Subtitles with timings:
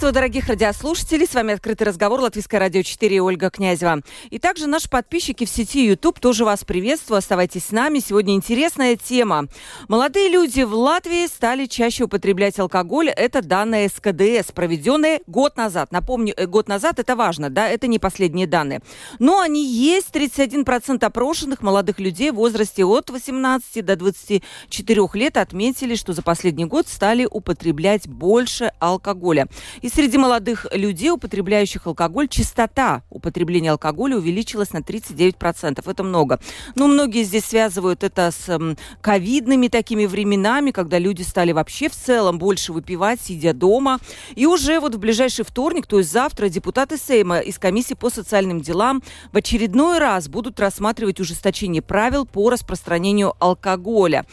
[0.00, 1.26] Приветствую, дорогих радиослушателей.
[1.26, 4.00] С вами «Открытый разговор» Латвийское радио 4 Ольга Князева.
[4.30, 7.18] И также наши подписчики в сети YouTube тоже вас приветствую.
[7.18, 7.98] Оставайтесь с нами.
[7.98, 9.44] Сегодня интересная тема.
[9.88, 13.10] Молодые люди в Латвии стали чаще употреблять алкоголь.
[13.10, 15.92] Это данные СКДС, проведенные год назад.
[15.92, 18.80] Напомню, э, год назад это важно, да, это не последние данные.
[19.18, 20.08] Но они есть.
[20.14, 26.64] 31% опрошенных молодых людей в возрасте от 18 до 24 лет отметили, что за последний
[26.64, 29.46] год стали употреблять больше алкоголя.
[29.82, 35.82] И среди молодых людей, употребляющих алкоголь, частота употребления алкоголя увеличилась на 39%.
[35.90, 36.40] Это много.
[36.74, 38.58] Но многие здесь связывают это с
[39.00, 43.98] ковидными такими временами, когда люди стали вообще в целом больше выпивать, сидя дома.
[44.34, 48.60] И уже вот в ближайший вторник, то есть завтра, депутаты Сейма из комиссии по социальным
[48.60, 54.24] делам в очередной раз будут рассматривать ужесточение правил по распространению алкоголя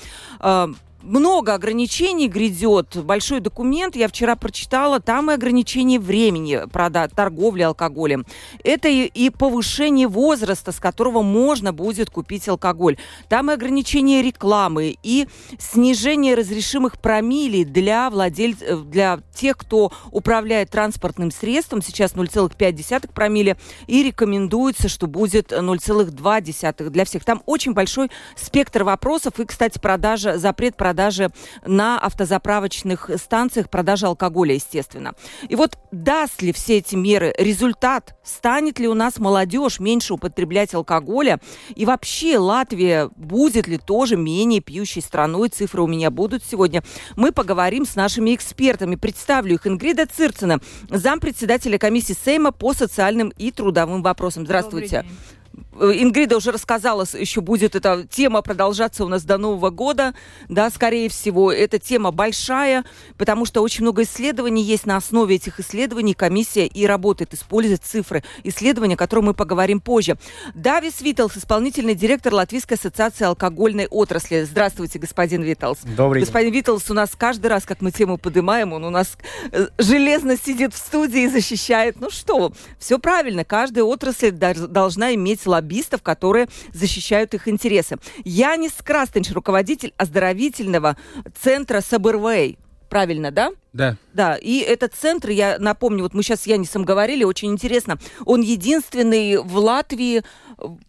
[1.07, 2.97] много ограничений грядет.
[3.03, 8.25] Большой документ, я вчера прочитала, там и ограничение времени прода- торговли алкоголем.
[8.63, 12.97] Это и, и повышение возраста, с которого можно будет купить алкоголь.
[13.29, 15.27] Там и ограничение рекламы, и
[15.57, 21.81] снижение разрешимых промилей для владельцев, э, для тех, кто управляет транспортным средством.
[21.81, 23.55] Сейчас 0,5 промилле,
[23.87, 27.23] и рекомендуется, что будет 0,2 для всех.
[27.23, 31.29] Там очень большой спектр вопросов, и, кстати, продажа, запрет продажи продажи
[31.63, 35.13] на автозаправочных станциях, продажи алкоголя, естественно.
[35.47, 38.15] И вот даст ли все эти меры результат?
[38.23, 41.39] Станет ли у нас молодежь меньше употреблять алкоголя?
[41.75, 45.49] И вообще Латвия будет ли тоже менее пьющей страной?
[45.49, 46.81] Цифры у меня будут сегодня.
[47.15, 48.95] Мы поговорим с нашими экспертами.
[48.95, 49.67] Представлю их.
[49.67, 50.59] Ингрида Цирцина,
[50.89, 54.45] зампредседателя комиссии Сейма по социальным и трудовым вопросам.
[54.45, 55.05] Здравствуйте.
[55.05, 55.36] Э,
[55.79, 60.13] Ингрида уже рассказала, еще будет эта тема продолжаться у нас до Нового года,
[60.49, 61.51] да, скорее всего.
[61.51, 62.83] Эта тема большая,
[63.17, 66.13] потому что очень много исследований есть на основе этих исследований.
[66.13, 70.17] Комиссия и работает, использует цифры исследования, о которых мы поговорим позже.
[70.53, 74.43] Давис Витолс, исполнительный директор Латвийской ассоциации алкогольной отрасли.
[74.43, 75.79] Здравствуйте, господин Витолс.
[75.95, 76.59] Добрый Господин день.
[76.59, 79.17] Витолс у нас каждый раз, как мы тему поднимаем, он у нас
[79.51, 81.99] э, железно сидит в студии и защищает.
[81.99, 87.97] Ну что, все правильно, каждая отрасль должна иметь лоббистов, которые защищают их интересы.
[88.23, 90.97] Янис Крастенш, руководитель оздоровительного
[91.41, 92.57] центра Сабервей.
[92.89, 93.51] Правильно, да?
[93.73, 93.97] Да.
[94.13, 98.41] Да, и этот центр, я напомню, вот мы сейчас с Янисом говорили, очень интересно, он
[98.41, 100.23] единственный в Латвии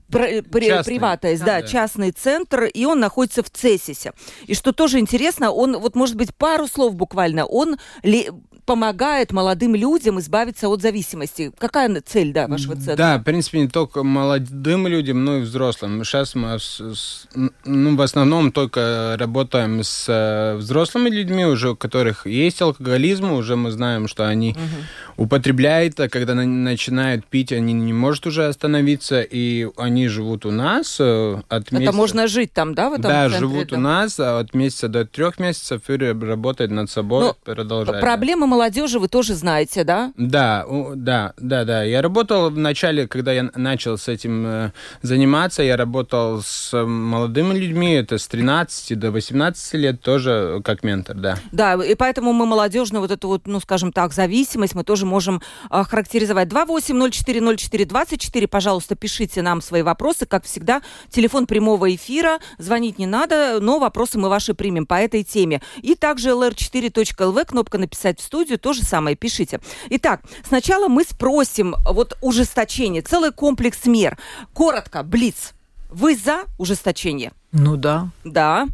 [0.08, 4.12] при, приватный, да, да, частный центр, и он находится в Цесисе.
[4.46, 8.30] И что тоже интересно, он, вот может быть, пару слов буквально, он ли,
[8.68, 11.50] помогает молодым людям избавиться от зависимости.
[11.58, 12.96] Какая цель, да, вашего центра?
[12.96, 16.04] Да, в принципе, не только молодым людям, но и взрослым.
[16.04, 17.26] Сейчас мы с,
[17.64, 23.56] ну, в основном только работаем с э, взрослыми людьми, уже у которых есть алкоголизм, уже
[23.56, 25.07] мы знаем, что они угу.
[25.18, 30.98] Употребляют, а когда начинают пить, они не могут уже остановиться, и они живут у нас
[31.00, 31.90] э, от месяца...
[31.90, 33.80] Это можно жить там, да, в этом Да, центре, живут там?
[33.80, 38.00] у нас а от месяца до трех месяцев и работают над собой, Но ну, продолжают.
[38.00, 40.12] Проблемы молодежи вы тоже знаете, да?
[40.16, 40.64] Да,
[40.94, 41.82] да, да, да.
[41.82, 44.70] Я работал в начале, когда я начал с этим э,
[45.02, 51.16] заниматься, я работал с молодыми людьми, это с 13 до 18 лет, тоже как ментор,
[51.16, 51.38] да.
[51.50, 55.42] Да, и поэтому мы молодежную вот эту вот, ну, скажем так, зависимость мы тоже можем
[55.68, 56.48] а, характеризовать.
[56.48, 60.26] 28040424, пожалуйста, пишите нам свои вопросы.
[60.26, 62.38] Как всегда, телефон прямого эфира.
[62.58, 65.60] Звонить не надо, но вопросы мы ваши примем по этой теме.
[65.82, 69.60] И также lr4.lv, кнопка «Написать в студию», то же самое, пишите.
[69.90, 74.16] Итак, сначала мы спросим вот ужесточение, целый комплекс мер.
[74.52, 75.54] Коротко, Блиц.
[75.90, 77.32] Вы за ужесточение?
[77.50, 78.10] Ну да.
[78.24, 78.66] Да.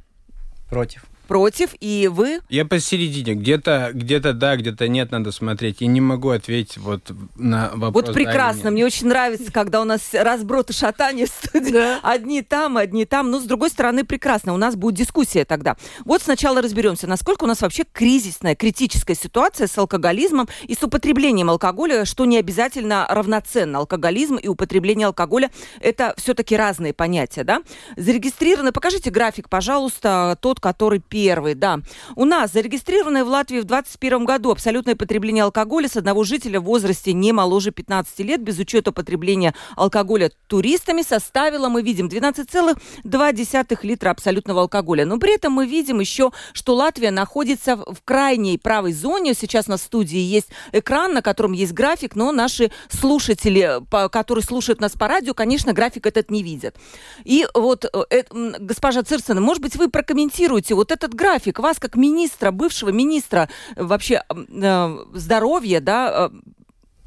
[0.68, 2.40] Против против, и вы?
[2.48, 3.34] Я посередине.
[3.34, 5.80] Где-то где да, где-то нет, надо смотреть.
[5.80, 8.06] Я не могу ответить вот на вопрос.
[8.06, 8.64] Вот прекрасно.
[8.64, 11.72] Да Мне очень нравится, когда у нас разброд и шатание в студии.
[11.72, 12.00] Да.
[12.02, 13.30] Одни там, одни там.
[13.30, 14.54] Но, с другой стороны, прекрасно.
[14.54, 15.76] У нас будет дискуссия тогда.
[16.04, 21.50] Вот сначала разберемся, насколько у нас вообще кризисная, критическая ситуация с алкоголизмом и с употреблением
[21.50, 23.78] алкоголя, что не обязательно равноценно.
[23.78, 25.50] Алкоголизм и употребление алкоголя–
[25.80, 27.62] это все-таки разные понятия, да?
[27.96, 31.80] Зарегистрированы, покажите график, пожалуйста, тот, который 21 да.
[32.16, 36.64] У нас зарегистрированное в Латвии в 2021 году абсолютное потребление алкоголя с одного жителя в
[36.64, 44.10] возрасте не моложе 15 лет без учета потребления алкоголя туристами составило, мы видим, 12,2 литра
[44.10, 45.06] абсолютного алкоголя.
[45.06, 49.34] Но при этом мы видим еще, что Латвия находится в крайней правой зоне.
[49.34, 53.80] Сейчас на студии есть экран, на котором есть график, но наши слушатели,
[54.10, 56.76] которые слушают нас по радио, конечно, график этот не видят.
[57.24, 58.22] И вот, э,
[58.58, 64.22] госпожа Цирсена, может быть, вы прокомментируете вот этот график, вас как министра, бывшего министра вообще
[64.28, 66.50] э, здоровья, да, э,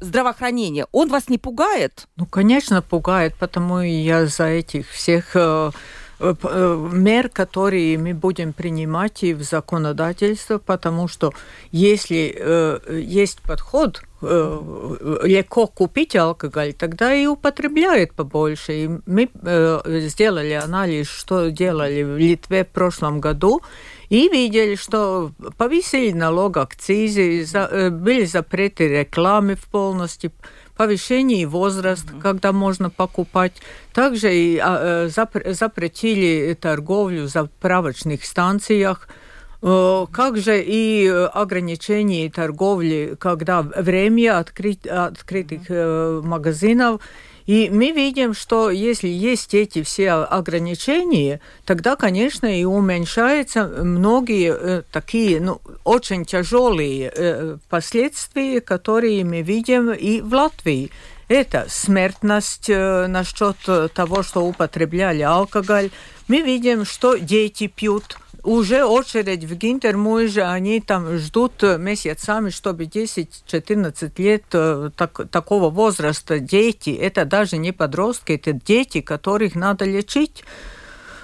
[0.00, 2.08] здравоохранения, он вас не пугает?
[2.16, 5.70] Ну, конечно, пугает, потому я за этих всех э, э, э,
[6.20, 11.32] мер, которые мы будем принимать и в законодательство, потому что
[11.70, 18.72] если э, есть подход э, легко купить алкоголь, тогда и употребляют побольше.
[18.72, 23.62] И мы э, сделали анализ, что делали в Литве в прошлом году,
[24.08, 30.32] и видели, что повысили налог акцизы, за, э, были запреты рекламы в полностью,
[30.78, 32.20] повышение возраста, mm-hmm.
[32.22, 33.52] когда можно покупать.
[33.92, 39.08] Также и а, э, запретили торговлю в заправочных станциях.
[39.60, 45.68] Э, как же и ограничение торговли, когда время открыть, открытых
[46.24, 47.02] магазинов
[47.48, 54.82] и мы видим, что если есть эти все ограничения, тогда, конечно, и уменьшаются многие э,
[54.92, 60.90] такие ну, очень тяжелые э, последствия, которые мы видим и в Латвии.
[61.28, 63.56] Это смертность э, насчет
[63.94, 65.88] того, что употребляли алкоголь.
[66.28, 74.12] Мы видим, что дети пьют уже очередь в Гинтермуйже, они там ждут месяцами, чтобы 10-14
[74.18, 80.44] лет э, так, такого возраста дети, это даже не подростки, это дети, которых надо лечить.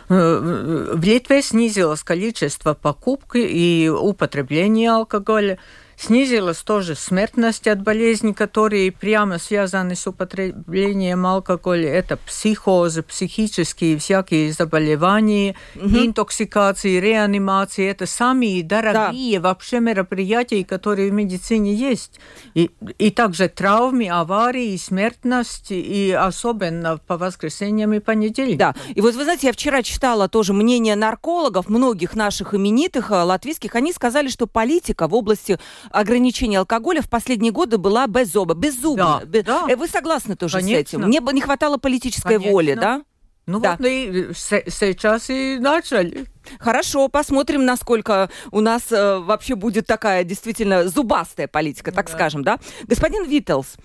[0.09, 5.59] Э, в Литве снизилось количество покупки и употребления алкоголя.
[6.05, 11.89] Снизилась тоже смертность от болезней, которые прямо связаны с употреблением алкоголя.
[11.89, 15.89] Это психозы, психические всякие заболевания, угу.
[15.89, 17.89] интоксикации, реанимации.
[17.89, 19.49] Это самые дорогие да.
[19.49, 22.21] вообще мероприятия, которые в медицине есть.
[22.53, 28.75] И, и также травмы, аварии, смертность, и особенно по воскресеньям и понедельникам.
[28.75, 28.93] Да.
[28.95, 33.75] И вот вы знаете, я вчера читала тоже мнение наркологов, многих наших именитых э, латвийских.
[33.75, 35.59] Они сказали, что политика в области
[35.95, 39.21] ограничения алкоголя в последние годы была беззоба, беззубная.
[39.21, 39.45] Да, Без...
[39.45, 39.67] да.
[39.69, 40.77] Э, вы согласны тоже Конечно.
[40.77, 41.07] с этим?
[41.07, 42.53] Мне бы не хватало политической Конечно.
[42.53, 43.03] воли, да?
[43.47, 43.77] Ну да.
[43.79, 46.27] вот и сейчас и начали.
[46.59, 52.13] Хорошо, посмотрим, насколько у нас э, вообще будет такая действительно зубастая политика, так да.
[52.13, 52.59] скажем, да?
[52.85, 53.77] Господин Виттелс,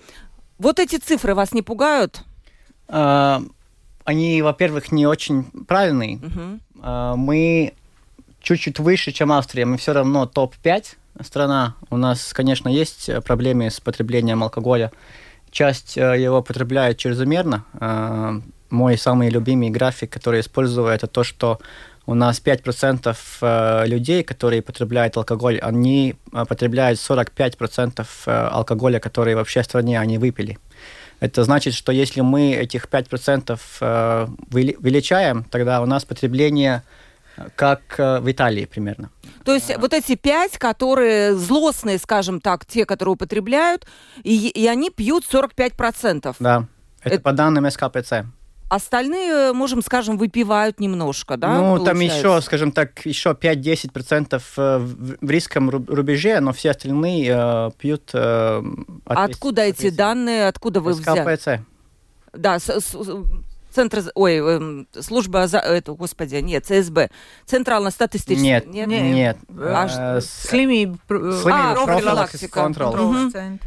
[0.58, 2.24] вот эти цифры вас не пугают?
[2.88, 3.42] А,
[4.04, 6.16] они, во-первых, не очень правильные.
[6.16, 6.60] Угу.
[6.82, 7.74] А, мы
[8.40, 11.74] чуть-чуть выше, чем Австрия, мы все равно топ-5 страна.
[11.90, 14.90] У нас, конечно, есть э, проблемы с потреблением алкоголя.
[15.50, 17.64] Часть э, его потребляет чрезмерно.
[17.80, 18.40] Э,
[18.70, 21.58] мой самый любимый график, который использую, это то, что
[22.06, 30.00] у нас 5% людей, которые потребляют алкоголь, они потребляют 45% алкоголя, который вообще в стране
[30.00, 30.58] они выпили.
[31.20, 33.58] Это значит, что если мы этих 5%
[34.50, 36.82] величаем, тогда у нас потребление
[37.56, 39.10] как в Италии примерно.
[39.44, 43.86] То есть вот эти пять, которые злостные, скажем так, те, которые употребляют,
[44.22, 46.36] и, и они пьют 45%.
[46.38, 46.66] Да,
[47.02, 48.24] это, это по данным СКПЦ.
[48.70, 51.56] Остальные, можем, скажем, выпивают немножко, да?
[51.56, 51.84] Ну, получается?
[51.86, 54.78] там еще, скажем так, еще 5-10% э,
[55.20, 58.10] в риском рубеже, но все остальные э, пьют...
[58.12, 58.62] Э,
[59.06, 61.10] откуда эти данные, откуда вы СКПЦ.
[61.10, 61.36] взяли?
[61.36, 61.48] СКПЦ.
[62.32, 62.96] Да, с, с,
[63.72, 67.10] Центр, ой, э, служба, за, это, господи, нет, ЦСБ,
[67.46, 68.62] Центральная статистическая.
[68.66, 69.36] Нет, нет, нет.
[69.58, 70.96] А, э, Слими,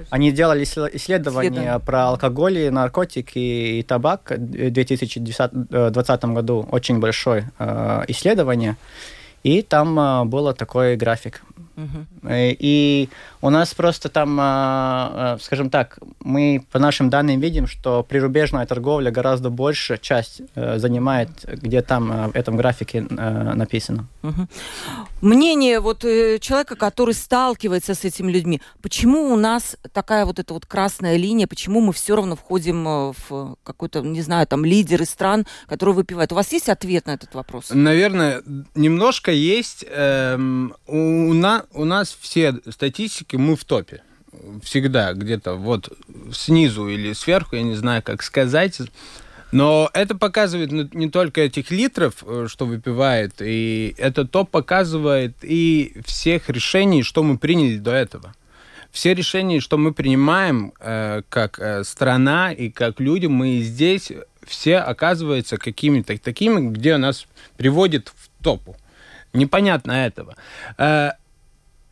[0.10, 4.32] Они делали исследования про алкоголь, и наркотики и табак.
[4.32, 8.78] В 2020 году, очень большое э, исследование,
[9.44, 11.42] и там э, был такой график.
[11.76, 12.30] Угу.
[12.30, 13.10] И
[13.42, 18.66] у нас просто там, а, а, скажем так, мы по нашим данным видим, что прирубежная
[18.66, 24.08] торговля гораздо больше часть э, занимает, где там э, в этом графике э, написано.
[24.22, 24.48] Угу.
[25.22, 30.66] Мнение вот человека, который сталкивается с этими людьми, почему у нас такая вот эта вот
[30.66, 35.96] красная линия, почему мы все равно входим в какой-то, не знаю, там лидеры стран, которые
[35.96, 36.32] выпивают?
[36.32, 37.72] У вас есть ответ на этот вопрос?
[37.72, 38.44] Наверное,
[38.76, 39.86] немножко есть.
[39.90, 41.34] Эм, у,
[41.72, 44.02] у нас все статистики мы в топе.
[44.64, 45.96] Всегда где-то вот
[46.34, 48.80] снизу или сверху, я не знаю, как сказать.
[49.54, 55.96] Но это показывает не только этих литров, э, что выпивает, и это то показывает и
[56.06, 58.34] всех решений, что мы приняли до этого.
[58.92, 64.12] Все решения, что мы принимаем э, как э, страна и как люди, мы здесь
[64.44, 68.76] все оказываются какими-то такими, где нас приводит в топу.
[69.34, 70.36] Непонятно этого.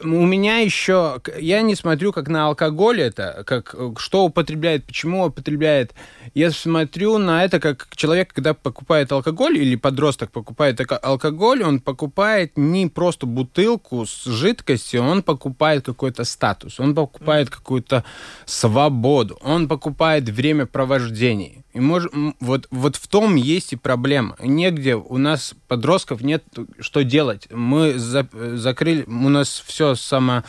[0.03, 5.93] У меня еще, я не смотрю как на алкоголь это, как что употребляет, почему употребляет.
[6.33, 12.57] Я смотрю на это как человек, когда покупает алкоголь или подросток покупает алкоголь, он покупает
[12.57, 18.03] не просто бутылку с жидкостью, он покупает какой-то статус, он покупает какую-то
[18.45, 21.63] свободу, он покупает время провождения.
[21.73, 22.07] И мож,
[22.39, 24.35] вот, вот в том есть и проблема.
[24.41, 26.43] Негде у нас подростков нет
[26.79, 27.47] что делать.
[27.49, 30.43] Мы за, закрыли, у нас все само,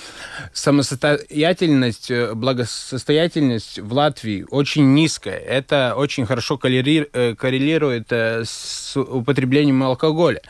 [0.52, 5.38] самосостоятельность, э, благосостоятельность в Латвии очень низкая.
[5.38, 10.42] Это очень хорошо э, коррелирует э, с употреблением алкоголя.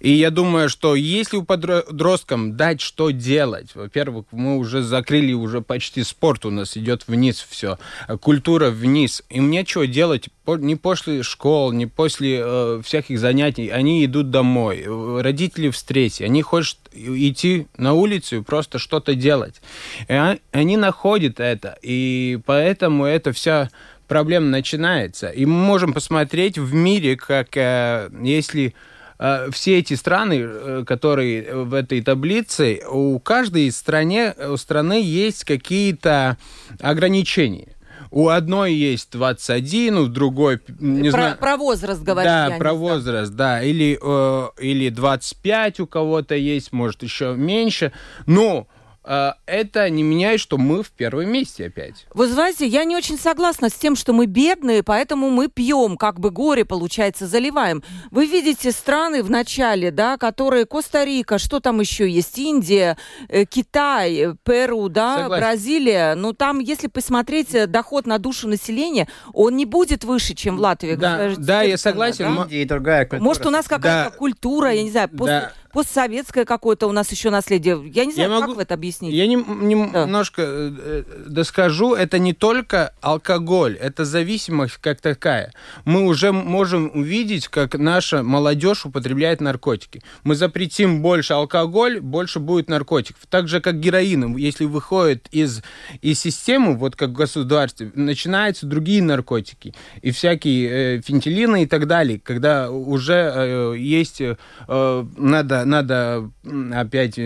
[0.00, 5.60] И я думаю, что если у подросткам дать что делать, во-первых, мы уже закрыли уже
[5.60, 7.78] почти спорт у нас идет вниз все,
[8.20, 13.68] культура вниз, им нечего делать делать не после школ, не после э, всяких занятий.
[13.68, 14.84] Они идут домой.
[15.20, 16.24] Родители в стрессе.
[16.24, 19.60] Они хотят идти на улицу и просто что-то делать.
[20.08, 21.78] И они находят это.
[21.82, 23.68] И поэтому эта вся
[24.06, 25.28] проблема начинается.
[25.28, 28.74] И мы можем посмотреть в мире, как э, если
[29.18, 35.44] э, все эти страны, э, которые в этой таблице, у каждой стране, у страны есть
[35.44, 36.38] какие-то
[36.80, 37.68] ограничения.
[38.10, 40.60] У одной есть 21, у другой...
[40.78, 42.30] Не про, знаю, про возраст говоришь.
[42.30, 43.62] Да, про возраст, да.
[43.62, 47.92] Или, э, или 25 у кого-то есть, может, еще меньше.
[48.26, 48.77] Но а,
[49.08, 52.06] это не меняет, что мы в первом месте опять.
[52.12, 56.20] Вы знаете, я не очень согласна с тем, что мы бедные, поэтому мы пьем, как
[56.20, 57.82] бы горе, получается, заливаем.
[58.10, 62.98] Вы видите страны в начале, да, которые Коста-Рика, что там еще есть, Индия,
[63.28, 65.42] э, Китай, Перу, да, Согласен.
[65.42, 66.14] Бразилия.
[66.14, 70.60] Ну, там, если посмотреть э, доход на душу населения, он не будет выше, чем в
[70.60, 70.94] Латвии.
[70.96, 72.34] Да, да я согласен.
[72.34, 72.42] Да?
[72.42, 73.24] Индия и другая культура.
[73.24, 74.16] Может, у нас какая-то да.
[74.16, 75.40] культура, я не знаю, после...
[75.40, 77.80] да постсоветское какое-то у нас еще наследие.
[77.92, 79.14] Я не знаю, я как могу, вы это объяснить.
[79.14, 80.04] Я не, не, да.
[80.04, 81.94] немножко э, э, доскажу.
[81.94, 85.52] Это не только алкоголь, это зависимость как такая.
[85.84, 90.02] Мы уже можем увидеть, как наша молодежь употребляет наркотики.
[90.24, 93.22] Мы запретим больше алкоголь, больше будет наркотиков.
[93.28, 94.36] Так же, как героин.
[94.36, 95.62] Если выходит из,
[96.02, 99.74] из системы, вот как в государстве, начинаются другие наркотики.
[100.02, 102.20] И всякие э, фентилины и так далее.
[102.22, 104.20] Когда уже э, есть...
[104.20, 106.30] Э, надо надо,
[106.72, 107.18] опять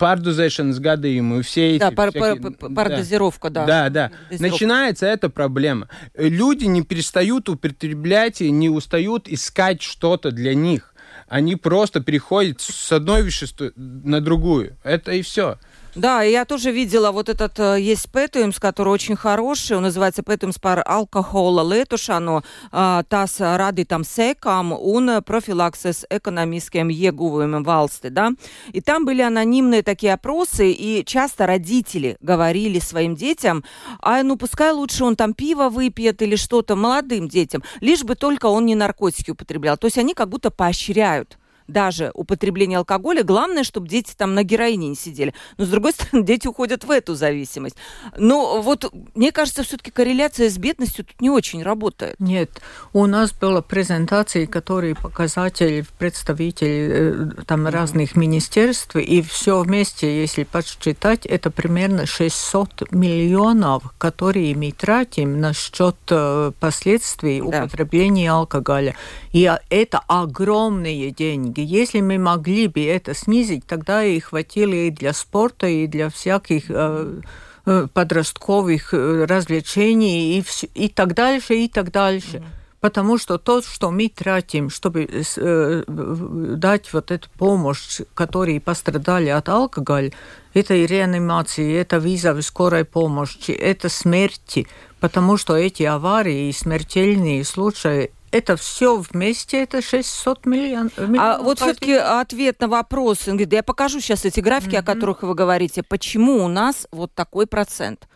[0.00, 1.80] пардузēšanas gadījumi, все эти...
[1.80, 3.66] Да, пар, всякие, пар, пардозировка, да.
[3.66, 4.10] Да, да.
[4.30, 5.88] Начинается эта проблема.
[6.14, 10.94] Люди не перестают употреблять, не устают искать что-то для них.
[11.28, 14.76] Они просто переходят с одной вещества на другую.
[14.82, 15.58] Это и все.
[15.96, 20.56] Да, я тоже видела вот этот, э, есть пэтуемс, который очень хороший, он называется пэтуемс
[20.58, 28.30] par alkohola lietošanu, tas radi tam sekam un профилаксис экономическим ieguvumiem valsti, да.
[28.72, 33.64] И там были анонимные такие опросы, и часто родители говорили своим детям,
[34.00, 38.46] а ну пускай лучше он там пиво выпьет или что-то молодым детям, лишь бы только
[38.46, 39.76] он не наркотики употреблял.
[39.76, 41.36] То есть они как будто поощряют
[41.70, 43.22] даже употребление алкоголя.
[43.22, 45.34] Главное, чтобы дети там на героине не сидели.
[45.56, 47.76] Но, с другой стороны, дети уходят в эту зависимость.
[48.16, 52.16] Но вот, мне кажется, все-таки корреляция с бедностью тут не очень работает.
[52.18, 52.60] Нет.
[52.92, 57.70] У нас была презентация, которые показатели представителей э, там mm-hmm.
[57.70, 65.52] разных министерств, и все вместе, если подсчитать, это примерно 600 миллионов, которые мы тратим на
[65.52, 67.64] счет э, последствий да.
[67.64, 68.94] употребления алкоголя.
[69.32, 71.78] И это огромные деньги деньги.
[71.78, 76.64] Если мы могли бы это снизить, тогда и хватило и для спорта, и для всяких
[76.68, 77.20] э,
[77.66, 82.38] э подростковых э, развлечений, и, и так дальше, и так дальше.
[82.38, 82.60] Mm-hmm.
[82.80, 89.48] Потому что то, что мы тратим, чтобы э, дать вот эту помощь, которые пострадали от
[89.50, 90.12] алкоголя,
[90.54, 94.66] это и реанимации, это визовые скорой помощи, это смерти,
[94.98, 101.20] потому что эти аварии и смертельные случаи это все вместе, это 600 миллион, миллионов.
[101.20, 104.78] А вот все-таки ответ на вопрос, Ингрид, я покажу сейчас эти графики, mm-hmm.
[104.78, 105.82] о которых вы говорите.
[105.82, 108.06] Почему у нас вот такой процент?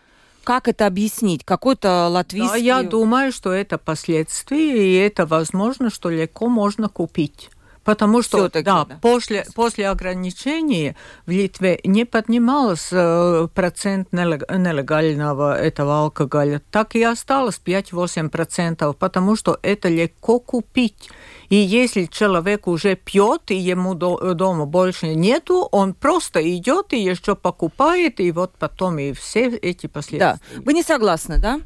[0.44, 1.44] Как это объяснить?
[1.44, 2.50] Какой-то латвийский...
[2.50, 7.50] Да, я думаю, что это последствия, и это возможно, что легко можно купить
[7.84, 8.98] Потому что да, да.
[9.02, 16.62] После, после ограничений в Литве не поднимался процент нелегального этого алкоголя.
[16.70, 21.10] Так и осталось 5-8%, потому что это легко купить.
[21.50, 27.36] И если человек уже пьет, и ему дома больше нету, он просто идет и еще
[27.36, 30.40] покупает, и вот потом и все эти последствия.
[30.56, 30.62] Да.
[30.62, 31.60] Вы не согласны, да?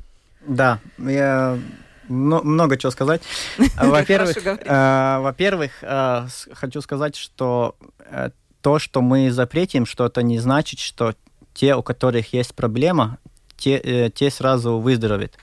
[0.46, 1.58] Да, я
[2.08, 3.22] много чего сказать.
[3.76, 10.38] Во-первых, э, во-первых, э, хочу сказать, что э, то, что мы запретим, что это не
[10.38, 11.14] значит, что
[11.54, 13.18] те, у которых есть проблема,
[13.56, 15.36] те, те сразу выздоровеют.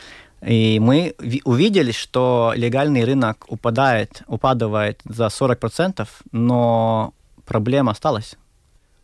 [0.46, 7.14] И мы увидели, что легальный рынок упадает, упадает за 40%, но
[7.46, 8.36] проблема осталась.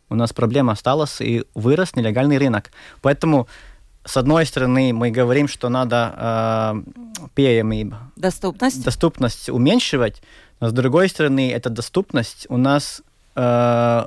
[0.08, 2.70] У нас проблема осталась, и вырос нелегальный рынок.
[3.02, 3.48] Поэтому,
[4.04, 8.84] с одной стороны, мы говорим, что надо э, PMI, доступность.
[8.84, 10.22] доступность уменьшивать,
[10.60, 13.02] но с другой стороны, эта доступность у нас
[13.34, 14.06] э,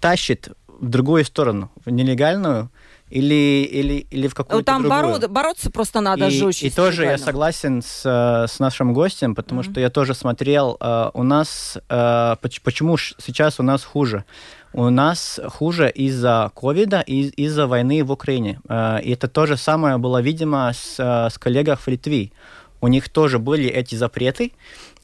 [0.00, 2.70] тащит в другую сторону, в нелегальную,
[3.14, 5.20] или, или, или в какую-то ну, Там другую.
[5.20, 6.66] Боро- бороться просто надо и, жестче.
[6.66, 9.70] И тоже я согласен с, с нашим гостем, потому mm-hmm.
[9.70, 14.24] что я тоже смотрел, uh, у нас, uh, почему сейчас у нас хуже?
[14.72, 18.58] У нас хуже из-за ковида и из-за войны в Украине.
[19.04, 22.32] И это то же самое было видимо с, с коллегах в Литве.
[22.80, 24.50] У них тоже были эти запреты,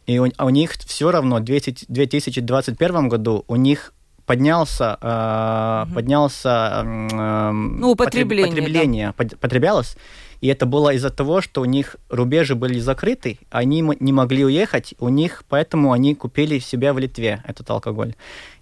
[0.07, 3.93] и у, у них все равно в 2021 году у них
[4.31, 5.95] поднялся, э, угу.
[5.95, 9.37] поднялся э, ну, потребление, потребление да.
[9.41, 9.97] потреблялось.
[10.41, 14.95] И это было из-за того, что у них рубежи были закрыты, они не могли уехать,
[15.01, 18.15] у них, поэтому они купили себя в Литве этот алкоголь.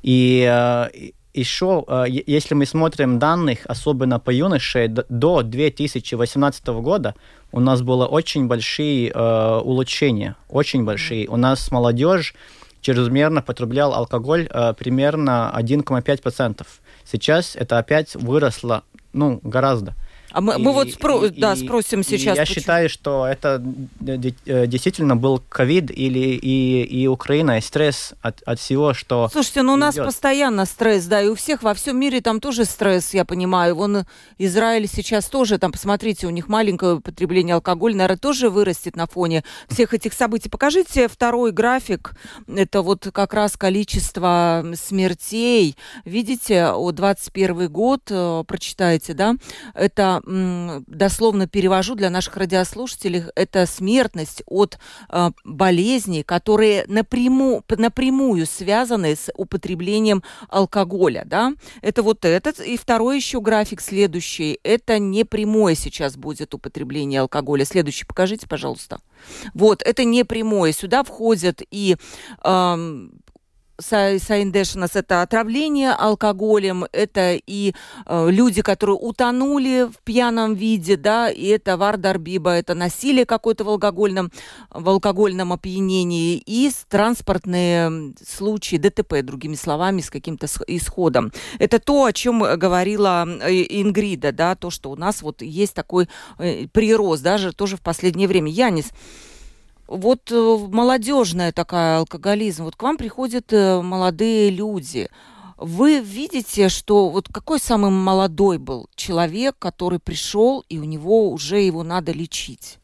[0.03, 7.15] И э, еще, э, если мы смотрим данных, особенно по юноше, до 2018 года
[7.53, 11.29] у нас было очень большие э, улучшения, очень большие.
[11.29, 12.35] У нас молодежь
[12.81, 16.67] чрезмерно потреблял алкоголь э, примерно 1,5%.
[17.05, 19.95] Сейчас это опять выросло ну, гораздо.
[20.31, 22.37] А мы, и, мы вот спро- и, да, спросим сейчас.
[22.37, 22.55] я почему?
[22.55, 23.63] считаю, что это
[24.07, 29.63] э, действительно был ковид или и, и Украина, и стресс от, от всего, что Слушайте,
[29.63, 33.15] ну у нас постоянно стресс, да, и у всех во всем мире там тоже стресс,
[33.15, 33.75] я понимаю.
[33.75, 34.05] Вон
[34.37, 39.45] Израиль сейчас тоже, там, посмотрите, у них маленькое потребление алкоголя, наверное, тоже вырастет на фоне
[39.69, 40.51] всех этих событий.
[40.51, 42.13] Покажите второй график,
[42.47, 45.77] это вот как раз количество смертей.
[46.05, 49.35] Видите, о 21 год, э, прочитайте, да,
[49.75, 54.79] это дословно перевожу для наших радиослушателей, это смертность от
[55.09, 61.25] э, болезней, которые напрямую, напрямую связаны с употреблением алкоголя.
[61.27, 61.53] Да?
[61.83, 62.61] Это вот этот.
[62.61, 64.59] И второй еще график следующий.
[64.63, 67.65] Это не прямое сейчас будет употребление алкоголя.
[67.65, 69.01] Следующий покажите, пожалуйста.
[69.55, 70.73] Вот, это не прямое.
[70.73, 71.97] Сюда входят и
[72.45, 73.09] э,
[73.81, 77.75] saindēšanās– это отравление алкоголем, это и
[78.07, 83.69] э, люди, которые утонули в пьяном виде, да, и это vardarbība, это насилие какое-то в
[83.69, 84.33] алкогольном,
[84.71, 91.33] в алкогольном опьянении, и транспортные случаи ДТП, другими словами, с каким-то исходом.
[91.61, 96.67] Это то, о чем говорила Ингрида, да, то, что у нас вот есть такой э,
[96.67, 98.51] прирост, даже тоже в последнее время.
[98.51, 98.87] Янис,
[99.89, 102.65] вот э, молодежная такая алкоголизм.
[102.65, 105.09] Вот к вам приходят э, молодые люди.
[105.57, 111.61] Вы видите, что вот какой самый молодой был человек, который пришел, и у него уже
[111.61, 112.79] его надо лечить?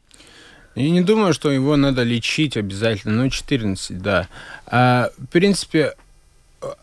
[0.73, 4.27] Я не думаю, что его надо лечить обязательно, ну, 14, да.
[4.65, 5.93] А, в принципе,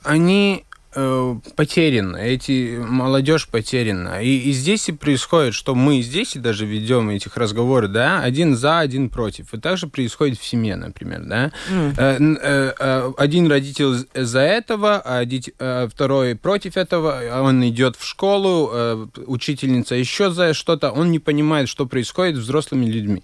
[0.03, 4.23] они э, потеряна, эти молодежь потеряна.
[4.23, 8.57] И, и здесь и происходит, что мы здесь и даже ведем этих разговоров, да, один
[8.57, 9.53] за, один против.
[9.55, 11.53] И также происходит в семье, например, да.
[11.71, 12.39] Mm.
[12.43, 18.71] Э, э, один родитель за этого, а э, второй против этого, он идет в школу,
[18.73, 23.23] э, учительница еще за что-то, он не понимает, что происходит с взрослыми людьми.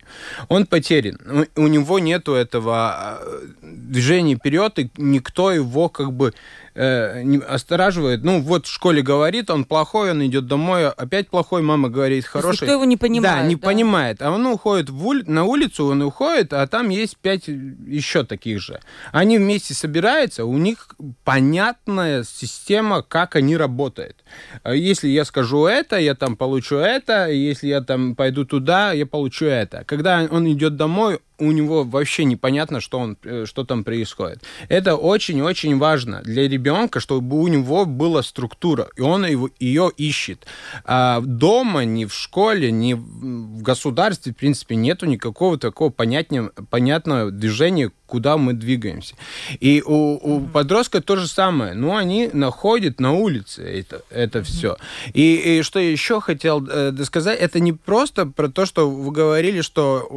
[0.49, 1.19] Он потерян.
[1.57, 3.21] У, у него нету этого
[3.63, 6.33] движения вперед, и никто его как бы
[6.79, 8.23] э, остораживает.
[8.23, 12.63] Ну, вот в школе говорит, он плохой, он идет домой, опять плохой, мама говорит хороший.
[12.63, 13.43] Никто его не понимает.
[13.43, 13.67] Да, не да?
[13.67, 14.23] понимает.
[14.23, 15.25] А он уходит в ули...
[15.27, 18.81] на улицу, он уходит, а там есть пять еще таких же.
[19.13, 24.17] Они вместе собираются, у них понятная система, как они работают.
[24.63, 29.07] А если я скажу это, я там получу это, если я там пойду туда, я
[29.07, 29.83] получу это.
[29.85, 34.43] Когда он идет домой, у него вообще непонятно, что, он, э, что там происходит.
[34.69, 40.47] Это очень-очень важно для ребенка, чтобы у него была структура, и он его, ее ищет.
[40.85, 47.31] А дома, ни в школе, ни в государстве, в принципе, нету никакого такого понятного, понятного
[47.31, 49.15] движения, куда мы двигаемся.
[49.61, 51.75] И у, у подростка то же самое.
[51.75, 54.77] Ну, они находят на улице это, это все.
[55.13, 59.13] И, и что я еще хотел э, сказать, это не просто про то, что вы
[59.13, 60.09] говорили, что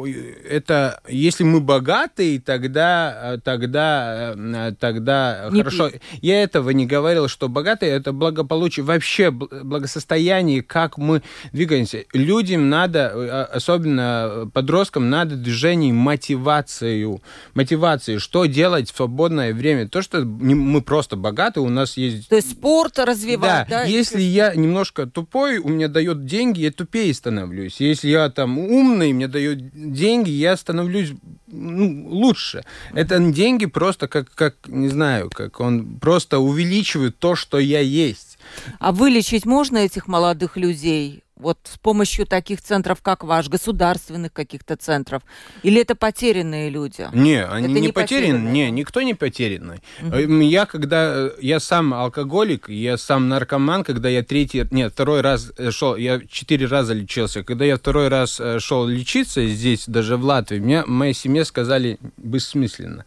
[0.50, 5.90] это если мы богатые, тогда, тогда, э, тогда не хорошо.
[5.90, 6.02] Пить.
[6.22, 12.06] Я этого не говорил, что богатые это благополучие, вообще благосостояние, как мы двигаемся.
[12.14, 17.22] Людям надо, э, особенно подросткам, надо движение мотивацию.
[17.54, 19.88] Мотивацию мотивации, что делать в свободное время.
[19.88, 22.30] То, что мы просто богаты, у нас есть...
[22.30, 23.82] То есть спорт развивать, да?
[23.82, 23.84] да?
[23.84, 27.80] Если я немножко тупой, у меня дает деньги, я тупее становлюсь.
[27.80, 31.14] Если я там умный, мне дает деньги, я становлюсь
[31.48, 32.64] ну, лучше.
[32.94, 38.38] Это деньги просто как, как, не знаю, как он просто увеличивает то, что я есть.
[38.80, 41.24] А вылечить можно этих молодых людей?
[41.42, 45.24] Вот с помощью таких центров, как ваш, государственных каких-то центров?
[45.64, 47.08] Или это потерянные люди?
[47.14, 48.50] Не, они это не, не потеряны.
[48.50, 49.80] Не, никто не потерянный.
[50.02, 50.42] Угу.
[50.42, 55.52] Я когда э, я сам алкоголик, я сам наркоман, когда я третий, нет, второй раз
[55.58, 57.44] э, шел, я четыре раза лечился.
[57.44, 63.06] Когда я второй раз шел лечиться здесь, даже в Латвии, мне моей семье сказали бессмысленно.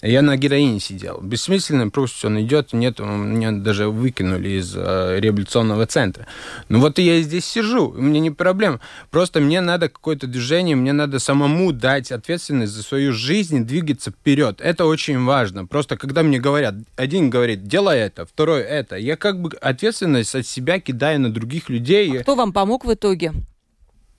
[0.00, 1.20] Я на героине сидел.
[1.20, 6.26] Бессмысленно, просто он идет, нет, меня даже выкинули из э, реабилитационного центра.
[6.68, 8.80] Ну вот и я здесь сижу, мне не проблема.
[9.10, 14.60] Просто мне надо какое-то движение, мне надо самому дать ответственность за свою жизнь, двигаться вперед.
[14.60, 15.66] Это очень важно.
[15.66, 20.46] Просто когда мне говорят, один говорит, делай это, второй это, я как бы ответственность от
[20.46, 22.20] себя кидаю на других людей.
[22.20, 23.32] А кто вам помог в итоге?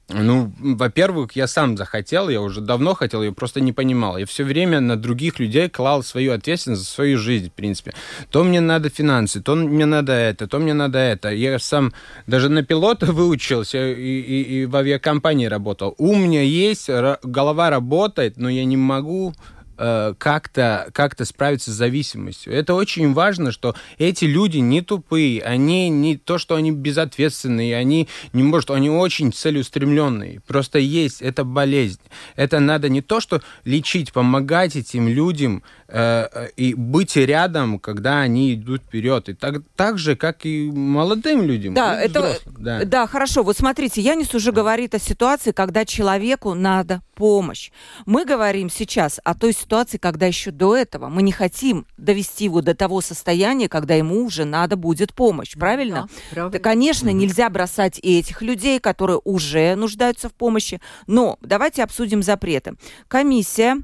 [0.10, 4.17] Ну, во-первых, я сам захотел, я уже давно хотел, я просто не понимал.
[4.17, 7.93] Я все время на других людей клал свою ответственность за свою жизнь, в принципе.
[8.32, 11.30] То мне надо финансы, то мне надо это, то мне надо это.
[11.30, 11.93] Я сам
[12.26, 15.93] даже на пилота выучился и, и, и в авиакомпании работал.
[15.98, 16.89] У меня есть,
[17.24, 19.34] голова работает, но я не могу
[19.82, 22.52] Э, как-то как справиться с зависимостью.
[22.52, 28.10] Это очень важно, что эти люди не тупые, они не то, что они безответственные, они
[28.34, 30.42] не может, они очень целеустремленные.
[30.46, 32.02] Просто есть эта болезнь.
[32.36, 38.84] Это надо не то, что лечить, помогать этим людям и быть рядом, когда они идут
[38.84, 39.30] вперед.
[39.30, 41.73] И так, так же, как и молодым людям.
[41.73, 42.86] Да, это, да.
[42.86, 43.43] да, хорошо.
[43.43, 47.71] Вот смотрите, Янис уже говорит о ситуации, когда человеку надо помощь.
[48.06, 52.62] Мы говорим сейчас о той ситуации, когда еще до этого мы не хотим довести его
[52.62, 56.08] до того состояния, когда ему уже надо будет помощь, правильно?
[56.08, 56.52] Да, правильно.
[56.52, 62.23] Да, конечно, нельзя бросать и этих людей, которые уже нуждаются в помощи, но давайте обсудим
[62.23, 62.75] запреты.
[63.08, 63.78] Комиссия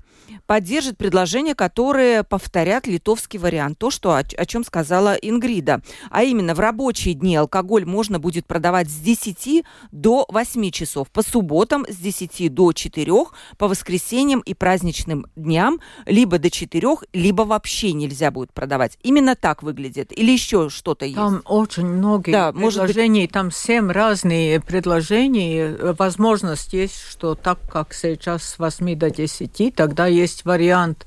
[0.45, 3.77] поддержит предложения, которые повторят литовский вариант.
[3.77, 5.81] То, что, о, о чем сказала Ингрида.
[6.09, 11.21] А именно, в рабочие дни алкоголь можно будет продавать с 10 до 8 часов, по
[11.21, 13.11] субботам с 10 до 4,
[13.57, 18.97] по воскресеньям и праздничным дням либо до 4, либо вообще нельзя будет продавать.
[19.03, 20.11] Именно так выглядит.
[20.17, 21.17] Или еще что-то есть?
[21.17, 23.31] Там очень много да, предложений, быть...
[23.31, 25.93] там 7 разные предложения.
[25.97, 31.05] Возможность есть, что так, как сейчас с 8 до 10, тогда есть вариант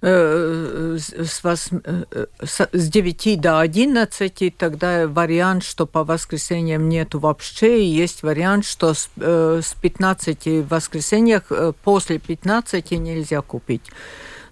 [0.00, 7.82] э, с, вас, э, с 9 до 11, тогда вариант, что по воскресеньям нету вообще,
[7.82, 11.52] и есть вариант, что с, э, с 15 воскресеньях
[11.84, 13.90] после 15 нельзя купить.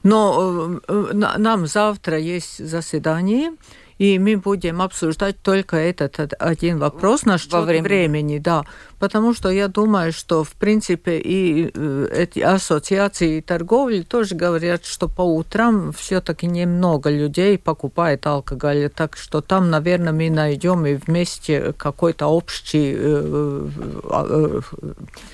[0.03, 3.53] Но нам завтра есть заседание,
[3.99, 7.83] и мы будем обсуждать только этот один вопрос насчет времени.
[7.83, 8.65] времени, да,
[8.99, 15.09] потому что я думаю, что в принципе и э, эти ассоциации торговли тоже говорят, что
[15.09, 21.73] по утрам все-таки немного людей покупает алкоголь, так что там, наверное, мы найдем и вместе
[21.77, 22.95] какой-то общий.
[22.97, 23.69] Э,
[24.11, 24.61] э,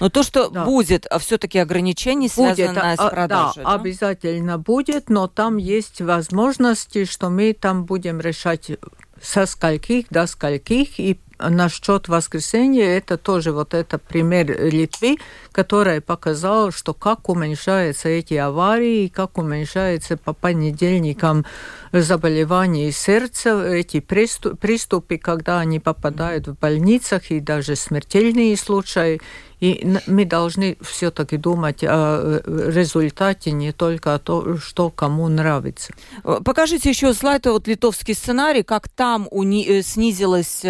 [0.00, 0.64] Но то, что да.
[0.64, 6.00] будет а все-таки ограничение связанное будет, с продажей, да, да, обязательно будет, но там есть
[6.00, 8.78] возможности, что мы там будем решать решать
[9.20, 10.98] со скольких до скольких.
[10.98, 15.16] И насчет воскресенья это тоже вот это пример Литвы,
[15.52, 21.44] который показал, что как уменьшаются эти аварии, как уменьшается по понедельникам
[21.92, 29.20] заболевания сердца, эти приступы, когда они попадают в больницах и даже смертельные случаи.
[29.62, 35.92] И мы должны все-таки думать о э, результате, не только о том, что кому нравится.
[36.24, 40.64] Э, покажите еще слайд, вот литовский сценарий, как там уни- э, снизилось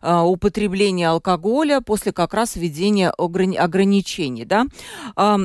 [0.00, 4.46] а, употребление алкоголя после как раз введения ограни- ограничений.
[4.46, 4.64] Да?
[5.14, 5.38] А,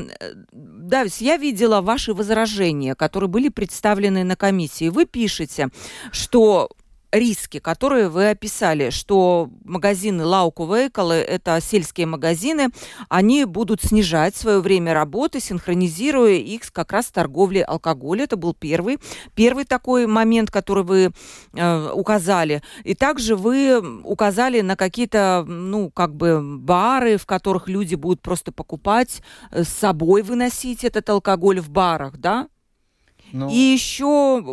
[0.54, 4.88] Давис, я видела ваши возражения, которые были представлены на комиссии.
[4.88, 5.68] Вы пишете,
[6.14, 6.70] что
[7.14, 12.70] риски, которые вы описали, что магазины Лауку Вейкалы, это сельские магазины,
[13.08, 18.24] они будут снижать свое время работы, синхронизируя их как раз с торговлей алкоголя.
[18.24, 18.98] Это был первый,
[19.36, 21.12] первый такой момент, который вы
[21.54, 22.64] э, указали.
[22.84, 28.52] И также вы указали на какие-то, ну, как бы бары, в которых люди будут просто
[28.52, 29.22] покупать,
[29.52, 32.48] э, с собой выносить этот алкоголь в барах, да?
[33.32, 33.50] Ну...
[33.50, 34.44] И еще,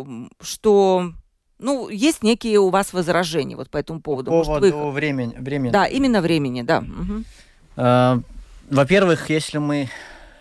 [0.41, 1.13] что
[1.61, 4.31] ну, есть некие у вас возражения вот по этому поводу.
[4.31, 4.91] По поводу вы...
[4.91, 5.71] времени, времени.
[5.71, 6.79] Да, именно времени, да.
[7.77, 8.23] Угу.
[8.69, 9.89] Во-первых, если мы,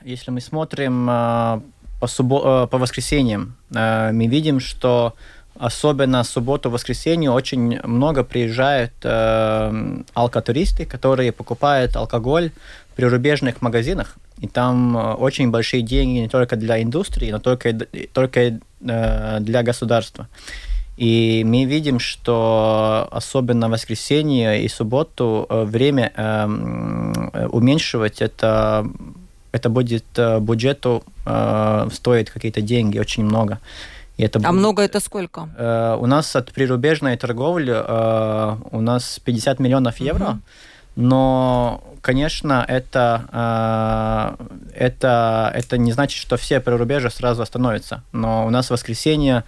[0.04, 1.62] если мы смотрим uh,
[2.00, 5.14] по, суббо- uh, по воскресеньям, мы видим, что
[5.60, 12.50] особенно субботу-воскресенье очень много приезжают э, алкотуристы, которые покупают алкоголь
[12.92, 14.16] в прирубежных магазинах.
[14.38, 17.74] И там очень большие деньги не только для индустрии, но только,
[18.12, 20.28] только э, для государства.
[21.00, 28.84] И мы видим, что особенно воскресенье и субботу э, время эм, э, уменьшивать это
[29.50, 33.60] это будет э, бюджету э, стоит какие-то деньги, очень много.
[34.18, 35.48] И это а будет, много это сколько?
[35.56, 40.38] Э, у нас от прирубежной торговли э, у нас 50 миллионов евро, угу.
[40.96, 44.36] но, конечно, это,
[44.76, 48.02] э, это, это не значит, что все прирубежья сразу остановятся.
[48.12, 49.44] Но у нас в воскресенье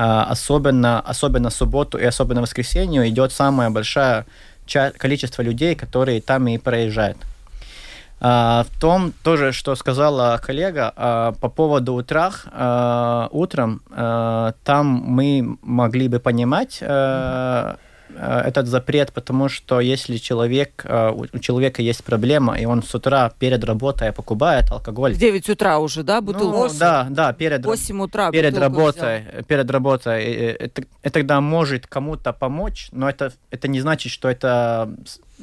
[0.00, 4.26] особенно, особенно субботу и особенно воскресенье идет самое большое
[4.98, 7.18] количество людей, которые там и проезжают.
[8.20, 12.46] А, в том тоже, что сказала коллега а, по поводу утрах,
[13.30, 13.82] утром
[14.64, 16.82] там мы могли бы понимать
[18.16, 23.32] этот запрет, потому что если человек, э, у человека есть проблема, и он с утра
[23.38, 25.14] перед работой покупает алкоголь...
[25.14, 26.64] В 9 утра уже, да, бутылку?
[26.64, 29.42] Ну, да, да, перед, 8 утра перед работой, взял.
[29.44, 30.24] перед работой.
[30.24, 34.90] Это, это тогда может кому-то помочь, но это, это не значит, что это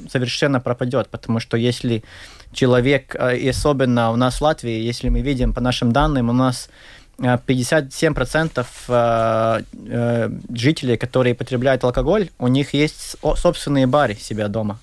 [0.10, 2.04] совершенно пропадет, потому что если
[2.52, 6.34] человек, э, и особенно у нас в Латвии, если мы видим по нашим данным, у
[6.34, 6.70] нас
[7.18, 14.80] 57% э, э, жителей, которые потребляют алкоголь, у них есть собственные бары себя дома.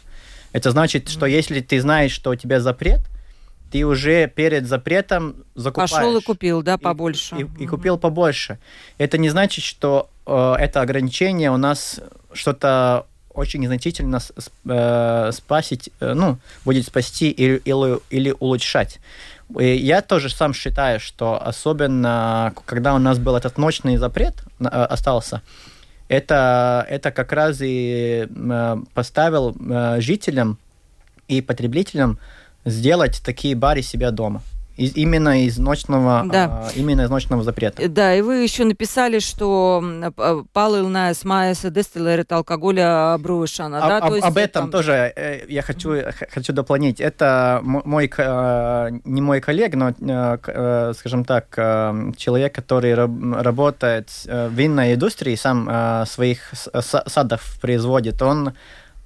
[0.52, 3.00] Это значит, что если ты знаешь, что у тебя запрет,
[3.70, 5.90] ты уже перед запретом закупаешь.
[5.90, 7.36] Пошел и купил, да, побольше.
[7.36, 8.58] И, и, и купил побольше.
[8.98, 12.00] Это не значит, что э, это ограничение у нас
[12.34, 14.20] что-то очень значительно
[14.68, 19.00] э, спасить, э, ну, будет спасти или, или, или улучшать.
[19.58, 24.64] И я тоже сам считаю, что особенно, когда у нас был этот ночный запрет э,
[24.64, 25.42] остался,
[26.08, 30.58] это, это как раз и э, поставил э, жителям
[31.28, 32.18] и потребителям
[32.64, 34.42] сделать такие бары себя дома.
[34.76, 36.70] Из, именно из ночного, да.
[36.74, 37.88] э, именно из ночного запрета.
[37.88, 39.84] Да, и вы еще написали, что
[40.52, 43.84] палылная майса дестиллерит алкоголя брушана.
[43.84, 43.98] А, да?
[43.98, 44.70] об, об этом там...
[44.70, 45.96] тоже э, я хочу,
[46.30, 47.00] хочу дополнить.
[47.00, 53.10] Это мой, э, не мой коллег, но, э, э скажем так, э, человек, который раб,
[53.34, 58.22] работает в винной индустрии, сам э, своих садов производит.
[58.22, 58.54] Он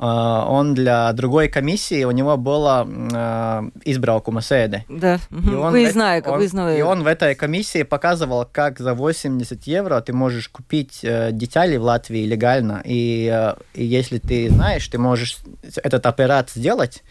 [0.04, 4.84] он для другой комиссии, у него было э, избралку Маседы.
[4.88, 6.80] Да, и он, вы знаете, он, вы знаете.
[6.80, 11.76] И он в этой комиссии показывал, как за 80 евро ты можешь купить э, детали
[11.78, 12.82] в Латвии легально.
[12.84, 15.38] И, э, и если ты знаешь, ты можешь
[15.82, 17.02] этот аппарат сделать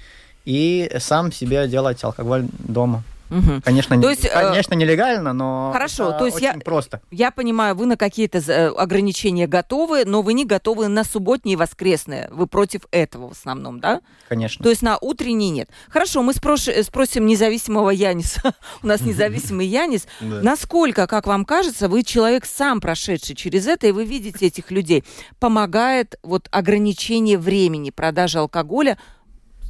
[0.45, 3.03] и сам себе делать алкоголь дома.
[3.29, 3.61] Угу.
[3.63, 6.11] Конечно, то есть, конечно, нелегально, но хорошо.
[6.11, 7.01] то есть очень я просто.
[7.11, 11.55] Я понимаю, вы на какие-то э, ограничения готовы, но вы не готовы на субботние и
[11.55, 12.29] воскресные.
[12.31, 14.01] Вы против этого в основном, да?
[14.29, 14.63] Конечно.
[14.63, 15.69] То есть на утренние нет.
[15.89, 16.67] Хорошо, мы спрош...
[16.83, 18.53] спросим независимого Яниса.
[18.83, 20.07] У нас независимый Янис.
[20.21, 25.03] Насколько, как вам кажется, вы человек сам прошедший через это, и вы видите этих людей,
[25.39, 28.97] помогает вот ограничение времени продажи алкоголя,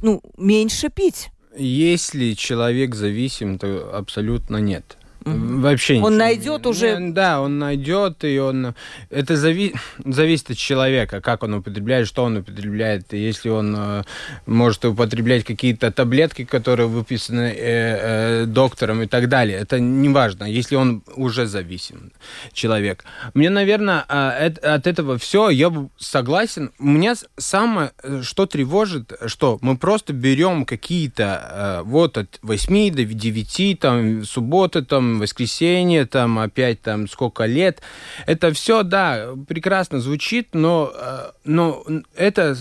[0.02, 1.30] ну, меньше пить?
[1.58, 4.98] Если человек зависим, то абсолютно нет.
[5.26, 6.98] Вообще Он найдет уже...
[7.00, 8.74] Да, он найдет, и он...
[9.10, 9.74] Это зави...
[10.04, 13.12] зависит от человека, как он употребляет, что он употребляет.
[13.12, 14.02] Если он э,
[14.46, 20.44] может употреблять какие-то таблетки, которые выписаны э, э, доктором и так далее, это не важно,
[20.44, 22.12] если он уже зависим
[22.52, 23.04] человек.
[23.34, 26.70] Мне, наверное, э, от этого все, я согласен.
[26.78, 27.90] Меня самое,
[28.22, 34.82] что тревожит, что мы просто берем какие-то э, вот от 8 до 9, там, субботы,
[34.82, 37.82] там, воскресенье, там, опять там сколько лет.
[38.26, 42.56] Это все, да, прекрасно звучит, но, э, но это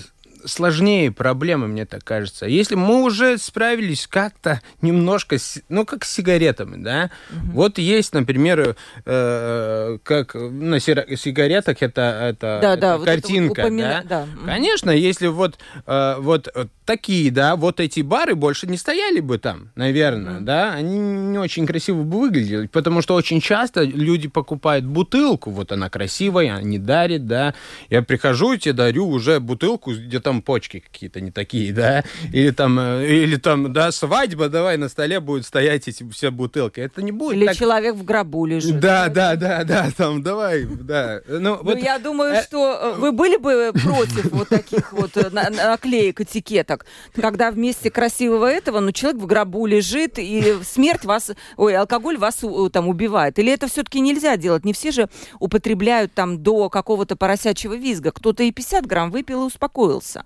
[0.45, 2.45] сложнее проблемы, мне так кажется.
[2.45, 5.37] Если мы уже справились как-то немножко,
[5.69, 7.51] ну, как с сигаретами, да, угу.
[7.53, 14.03] вот есть, например, э, как на сигаретах это, это, да, это да, картинка, вот упомина...
[14.07, 14.25] да?
[14.25, 14.45] да.
[14.45, 16.47] Конечно, если вот, э, вот
[16.85, 21.39] такие, да, вот эти бары больше не стояли бы там, наверное, mm да, они не
[21.39, 26.77] очень красиво бы выглядели, потому что очень часто люди покупают бутылку, вот она красивая, они
[26.77, 27.55] дарят, да,
[27.89, 32.51] я прихожу и тебе дарю уже бутылку, где там почки какие-то не такие, да, или
[32.51, 37.01] там, э, или там, да, свадьба, давай на столе будет стоять эти все бутылки, это
[37.01, 37.55] не будет Или так...
[37.55, 38.79] человек в гробу лежит.
[38.79, 41.21] Да, да, да, да, там, давай, да.
[41.27, 41.79] Ну, ну вот...
[41.79, 46.85] я думаю, э, что э, вы были бы против вот таких вот наклеек, этикеток, так,
[47.21, 52.43] когда вместе красивого этого, ну, человек в гробу лежит, и смерть вас, ой, алкоголь вас
[52.71, 53.39] там убивает.
[53.39, 54.65] Или это все-таки нельзя делать?
[54.65, 55.09] Не все же
[55.39, 58.11] употребляют там до какого-то поросячьего визга.
[58.11, 60.23] Кто-то и 50 грамм выпил и успокоился.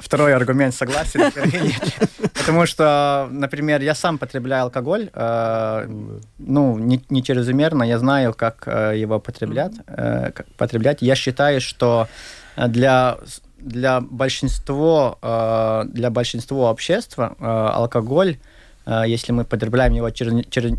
[0.00, 1.30] Второй аргумент согласен.
[2.34, 5.88] Потому что, например, я сам потребляю алкоголь, э,
[6.38, 11.02] ну, не, не чрезмерно, я знаю, как э, его потреблять, э, как потреблять.
[11.02, 12.08] Я считаю, что
[12.56, 13.18] для
[13.62, 18.36] для большинства, э, для большинства общества э, алкоголь,
[18.86, 20.72] э, если мы потребляем его через, через,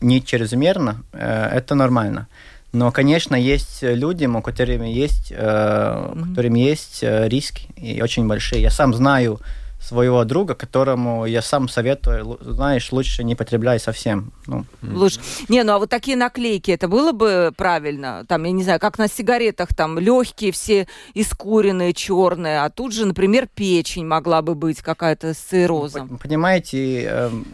[0.00, 2.28] не чрезмерно, это нормально.
[2.72, 6.28] Но, конечно, есть люди, у которых есть, mm-hmm.
[6.28, 8.60] которым есть риски и очень большие.
[8.60, 9.40] Я сам знаю
[9.86, 14.32] своего друга, которому я сам советую, знаешь, лучше не потребляй совсем.
[14.46, 14.64] Ну.
[14.82, 15.20] Лучше.
[15.48, 18.24] Не, ну а вот такие наклейки, это было бы правильно?
[18.28, 23.06] Там, я не знаю, как на сигаретах, там легкие все искуренные, черные, а тут же,
[23.06, 26.18] например, печень могла бы быть какая-то с циррозом.
[26.18, 27.46] Понимаете, эм,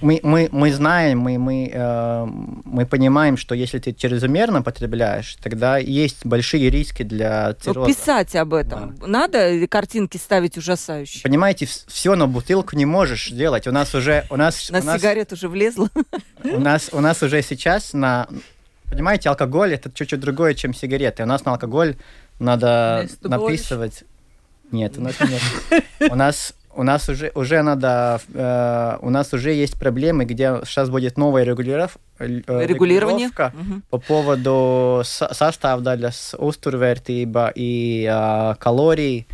[0.00, 5.78] мы, мы, мы знаем, мы, мы, эм, мы понимаем, что если ты чрезмерно потребляешь, тогда
[5.78, 7.88] есть большие риски для цирроза.
[7.88, 9.06] Ну, писать об этом да.
[9.06, 11.22] надо картинки ставить ужасающие?
[11.22, 13.66] Понимаете, все на бутылку не можешь делать.
[13.66, 14.24] У нас уже...
[14.30, 15.88] У нас, на у нас, сигарет уже влезло.
[16.44, 18.28] У нас, у нас уже сейчас на...
[18.90, 21.22] Понимаете, алкоголь это чуть-чуть другое, чем сигареты.
[21.22, 21.96] У нас на алкоголь
[22.38, 24.04] надо Вместо написывать...
[24.70, 25.84] Нет, у нас нет.
[26.10, 30.88] У нас у нас уже уже надо э, у нас уже есть проблемы, где сейчас
[30.88, 33.82] будет новая регулиров, э, регулирование угу.
[33.90, 39.26] по поводу состава для устурвертиба и э, калорий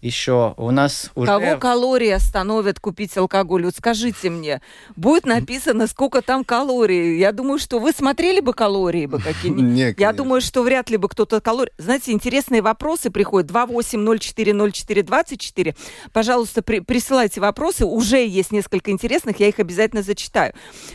[0.00, 1.26] еще у нас уже...
[1.26, 3.64] Кого калории остановят купить алкоголь?
[3.64, 4.62] Вот скажите мне,
[4.94, 7.18] будет написано, сколько там калорий?
[7.18, 9.98] Я думаю, что вы смотрели бы калории бы какие-нибудь?
[9.98, 11.72] Я думаю, что вряд ли бы кто-то калории...
[11.78, 13.50] Знаете, интересные вопросы приходят.
[13.50, 15.74] 28040424.
[16.12, 17.84] Пожалуйста, при, присылайте вопросы.
[17.84, 20.52] Уже есть несколько интересных, я их обязательно зачитаю.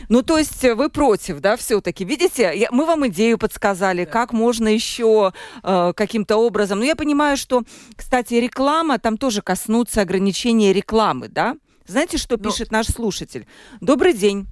[0.08, 2.06] Ну, то есть вы против, да, все-таки?
[2.06, 4.10] Видите, я, мы вам идею подсказали, да.
[4.10, 6.78] как можно еще э, каким-то образом.
[6.78, 7.64] Но я понимаю, что,
[7.96, 11.56] кстати, реклама тема там тоже коснутся ограничения рекламы, да?
[11.86, 12.44] Знаете, что Но...
[12.44, 13.46] Ну, пишет наш слушатель?
[13.80, 14.46] Добрый день.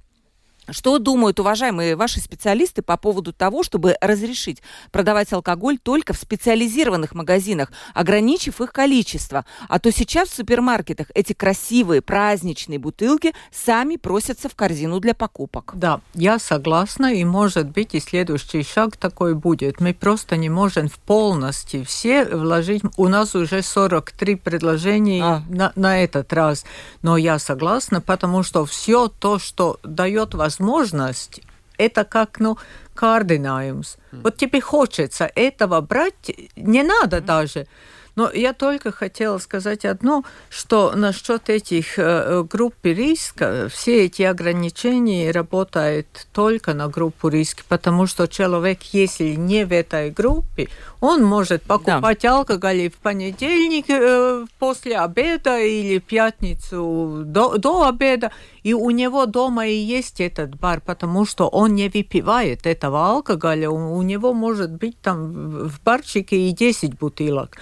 [0.69, 7.13] Что думают уважаемые ваши специалисты по поводу того, чтобы разрешить продавать алкоголь только в специализированных
[7.13, 9.45] магазинах, ограничив их количество?
[9.67, 15.73] А то сейчас в супермаркетах эти красивые праздничные бутылки сами просятся в корзину для покупок.
[15.75, 19.81] Да, я согласна, и может быть и следующий шаг такой будет.
[19.81, 22.83] Мы просто не можем в полности все вложить.
[22.97, 25.43] У нас уже 43 предложения а.
[25.49, 26.63] на, на этот раз,
[27.01, 31.41] но я согласна, потому что все то, что дает вас возможность,
[31.77, 32.57] это как, ну,
[32.95, 33.97] координаемс.
[34.11, 37.65] Вот тебе хочется этого брать, не надо даже.
[38.15, 45.31] Но я только хотела сказать одно, что насчет этих э, групп риска, все эти ограничения
[45.31, 50.69] работают только на группу риска, потому что человек, если не в этой группе,
[51.01, 52.37] он может покупать да.
[52.37, 59.65] алкоголь в понедельник э, после обеда или пятницу до, до обеда, и у него дома
[59.65, 64.71] и есть этот бар, потому что он не выпивает этого алкоголя, у, у него может
[64.71, 67.57] быть там в барчике и 10 бутылок.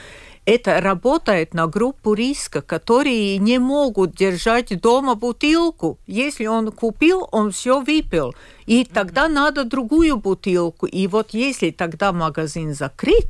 [0.45, 5.99] Это работает на группу риска, которые не могут держать дома бутылку.
[6.07, 8.33] Если он купил, он все выпил.
[8.65, 10.87] И тогда надо другую бутылку.
[10.87, 13.27] И вот если тогда магазин закрыт,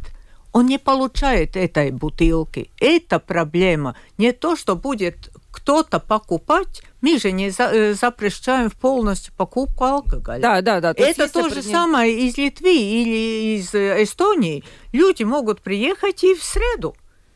[0.54, 2.69] он не получает этой бутылки.
[2.80, 3.95] Это проблема.
[4.17, 10.41] Не то, что будет кто-то покупать, мы же не за, э, запрещаем полностью покупку алкоголя.
[10.41, 10.93] Да, да, да.
[10.93, 11.71] То Это то же принять...
[11.71, 14.63] самое из Литвы или из э, Эстонии.
[14.93, 16.95] Люди могут приехать и в среду.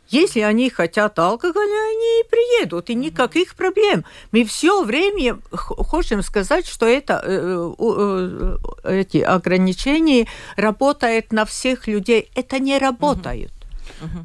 [0.09, 4.05] Если они хотят алкоголя, они и приедут, и никаких проблем.
[4.31, 10.27] Мы все время хотим сказать, что это, э, эти ограничения
[10.57, 12.29] работают на всех людей.
[12.35, 13.51] Это не работает.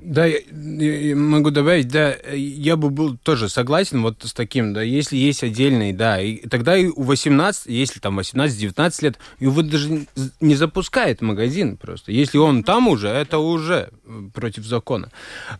[0.02, 4.82] Да, я, я могу добавить, да, я бы был тоже согласен вот с таким, да,
[4.82, 10.06] если есть отдельный, да, и тогда и у 18, если там 18-19 лет, его даже
[10.40, 12.12] не запускает магазин просто.
[12.12, 13.90] Если он там уже, это уже
[14.34, 15.10] против закона.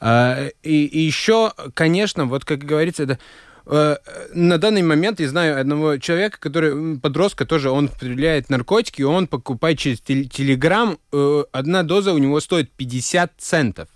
[0.01, 3.19] А, и, и еще, конечно, вот как говорится, это
[3.67, 9.79] на данный момент я знаю одного человека, который подростка тоже, он употребляет наркотики, он покупает
[9.79, 13.89] через телеграм, э, одна доза у него стоит 50 центов.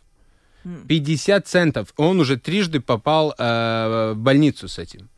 [0.89, 1.89] 50 центов.
[1.97, 5.11] Он уже трижды попал э, в больницу с этим.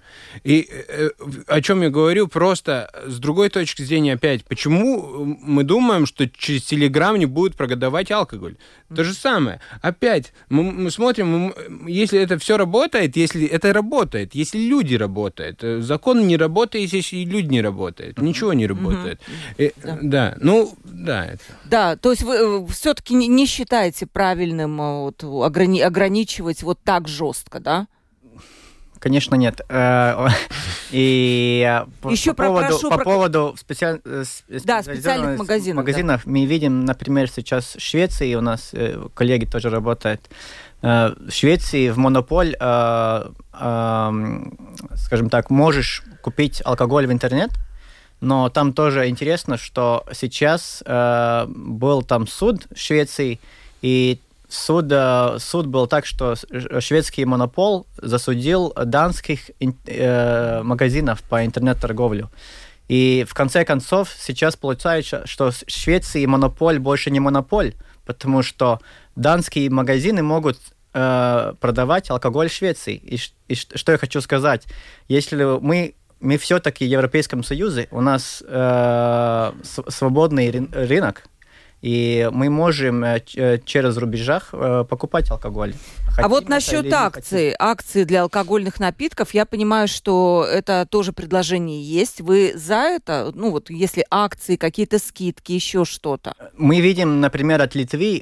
[0.44, 1.10] И э,
[1.46, 6.62] о чем я говорю, просто с другой точки зрения опять, почему мы думаем, что через
[6.62, 8.56] Телеграм не будут продавать алкоголь?
[8.94, 9.60] То же самое.
[9.82, 11.54] Опять, мы, мы смотрим, мы,
[11.90, 15.64] если это все работает, если это работает, если люди работают.
[15.64, 18.18] Э, закон не работает, если люди не работают.
[18.18, 19.20] Ничего не работает.
[19.58, 19.98] И, да.
[20.02, 21.26] да, ну, да.
[21.26, 21.42] Это.
[21.64, 27.58] Да, то есть вы э, все-таки не считаете правильным вот, ограни- ограничивать вот так жестко,
[27.58, 27.88] да?
[28.98, 29.60] Конечно, нет.
[29.68, 30.28] Э,
[30.90, 34.00] и Еще по, поводу, прошу, по поводу специаль...
[34.04, 34.24] Э,
[34.64, 36.30] да, специальных магазинов, магазинов да.
[36.30, 40.28] мы видим, например, сейчас в Швеции, у нас э, коллеги тоже работают,
[40.82, 43.30] в Швеции в монополь, скажем
[45.30, 47.50] так, можешь купить алкоголь в интернет,
[48.20, 53.40] но там тоже интересно, что сейчас был там суд в Швеции,
[53.80, 54.92] и суд,
[55.38, 56.34] суд был так, что
[56.80, 62.30] шведский монопол засудил данских э, магазинов по интернет-торговлю.
[62.88, 67.74] И в конце концов сейчас получается, что в Швеции монополь больше не монополь,
[68.04, 68.80] потому что
[69.16, 70.58] данские магазины могут
[70.94, 72.94] э, продавать алкоголь в Швеции.
[72.94, 73.18] И,
[73.48, 74.66] и что я хочу сказать,
[75.08, 81.24] если мы мы все-таки в Европейском Союзе, у нас э, свободный рынок,
[81.86, 85.72] и мы можем э, э, через рубежах э, покупать алкоголь.
[86.08, 91.80] Хотим а вот насчет акций, акции для алкогольных напитков, я понимаю, что это тоже предложение
[91.80, 92.20] есть.
[92.20, 93.30] Вы за это?
[93.34, 96.34] Ну вот, если акции, какие-то скидки, еще что-то?
[96.56, 98.20] Мы видим, например, от Литвы,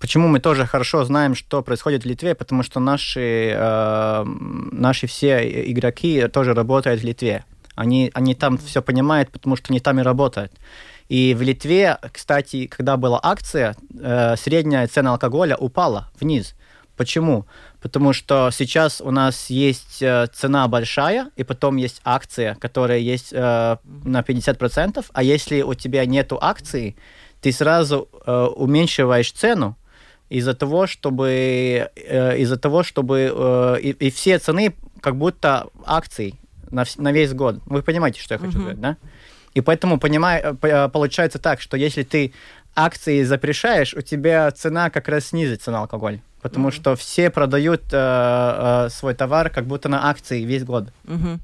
[0.00, 2.34] Почему мы тоже хорошо знаем, что происходит в Литве?
[2.34, 4.24] Потому что наши, э,
[4.72, 7.44] наши все игроки тоже работают в Литве.
[7.76, 10.52] Они, они там все понимают, потому что они там и работают.
[11.12, 16.54] И в Литве, кстати, когда была акция, э, средняя цена алкоголя упала вниз.
[16.96, 17.44] Почему?
[17.82, 23.30] Потому что сейчас у нас есть э, цена большая, и потом есть акция, которая есть
[23.30, 26.96] э, на 50%, а если у тебя нету акции,
[27.42, 29.76] ты сразу э, уменьшиваешь цену
[30.30, 36.36] из-за того, чтобы э, из-за того, чтобы э, и, и все цены как будто акции
[36.70, 37.56] на, на весь год.
[37.66, 38.62] Вы понимаете, что я хочу uh-huh.
[38.62, 38.96] сказать, да?
[39.54, 42.32] И поэтому понимай, э, э, получается так, что если ты
[42.74, 46.20] акции запрещаешь, у тебя цена как раз снизится на алкоголь.
[46.40, 46.74] Потому mm-hmm.
[46.74, 50.88] что все продают э, э, свой товар как будто на акции весь год.
[51.04, 51.38] Mm-hmm.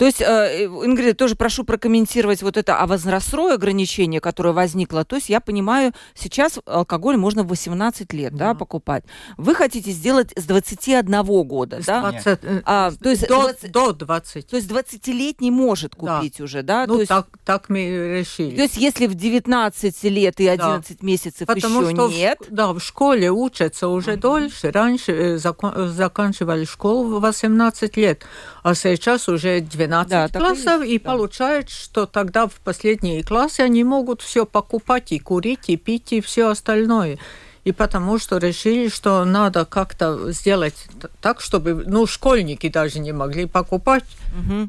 [0.00, 5.04] То есть, э, Ингрида, тоже прошу прокомментировать вот это а возрастное ограничение, которое возникло.
[5.04, 8.38] То есть, я понимаю, сейчас алкоголь можно в 18 лет да.
[8.38, 9.04] Да, покупать.
[9.36, 12.12] Вы хотите сделать с 21 года, с да?
[12.12, 14.46] 20, э, а, то есть до, 20, до 20.
[14.46, 16.44] То есть 20-летний может купить да.
[16.44, 16.86] уже, да?
[16.86, 18.56] Ну, то есть, так, так мы решили.
[18.56, 21.06] То есть, если в 19 лет и 11 да.
[21.06, 22.38] месяцев Потому еще что нет...
[22.48, 24.20] В, да, в школе учатся уже mm-hmm.
[24.20, 24.70] дольше.
[24.70, 28.24] Раньше э, закон, заканчивали школу в 18 лет,
[28.62, 31.68] а сейчас уже 12 12 да, классов, и, и да.
[31.68, 36.48] что тогда в последние классы они могут все покупать, и курить, и пить, и все
[36.48, 37.18] остальное.
[37.64, 40.86] И потому что решили, что надо как-то сделать
[41.20, 44.04] так, чтобы ну, школьники даже не могли покупать.
[44.38, 44.68] Угу.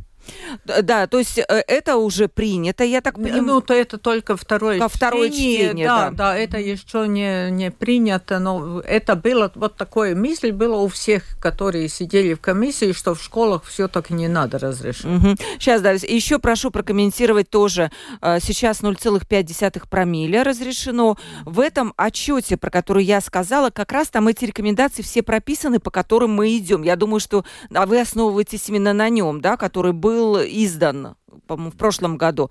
[0.65, 3.43] Да, то есть э, это уже принято, я так понимаю.
[3.43, 4.89] Ну, то это только второе чтение.
[4.89, 6.11] Второе чтение, да, да.
[6.11, 11.23] Да, это еще не, не принято, но это было, вот такое мысль было у всех,
[11.39, 15.05] которые сидели в комиссии, что в школах все-таки не надо разрешать.
[15.05, 15.35] Угу.
[15.59, 17.91] Сейчас, да, еще прошу прокомментировать тоже.
[18.21, 21.17] Э, сейчас 0,5 промилле разрешено.
[21.45, 25.91] В этом отчете, про который я сказала, как раз там эти рекомендации все прописаны, по
[25.91, 26.83] которым мы идем.
[26.83, 27.43] Я думаю, что
[27.73, 31.15] а вы основываетесь именно на нем, да, который был издан
[31.47, 32.49] в прошлом году.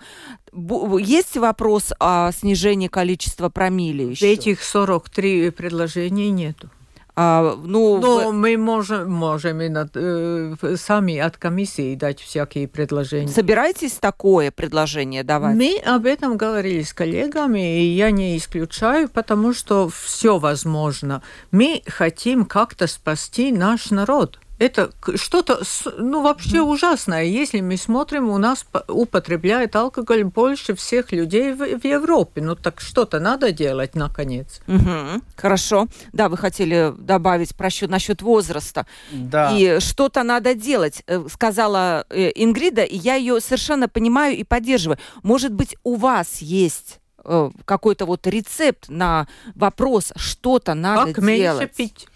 [0.53, 4.33] Есть вопрос о снижении количества промилле еще?
[4.33, 6.71] Этих 43 предложений нету.
[7.17, 8.33] А, ну, Но в...
[8.33, 13.29] мы можем, можем и над, э, сами от комиссии дать всякие предложения.
[13.29, 15.55] Собираетесь такое предложение давать?
[15.55, 21.23] Мы об этом говорили с коллегами, и я не исключаю, потому что все возможно.
[21.51, 24.39] Мы хотим как-то спасти наш народ.
[24.61, 25.63] Это что-то,
[25.97, 27.25] ну, вообще ужасное.
[27.25, 32.43] Если мы смотрим, у нас употребляет алкоголь больше всех людей в, в Европе.
[32.43, 34.61] Ну, так что-то надо делать, наконец.
[34.69, 35.23] Угу.
[35.37, 35.89] Хорошо.
[36.13, 38.87] Да, вы хотели добавить про счет, насчет возраста.
[39.11, 39.51] Да.
[39.57, 44.99] И что-то надо делать, э, сказала э, Ингрида, и я ее совершенно понимаю и поддерживаю.
[45.23, 51.61] Может быть, у вас есть э, какой-то вот рецепт на вопрос, что-то надо как делать.
[51.61, 52.09] меньше пить?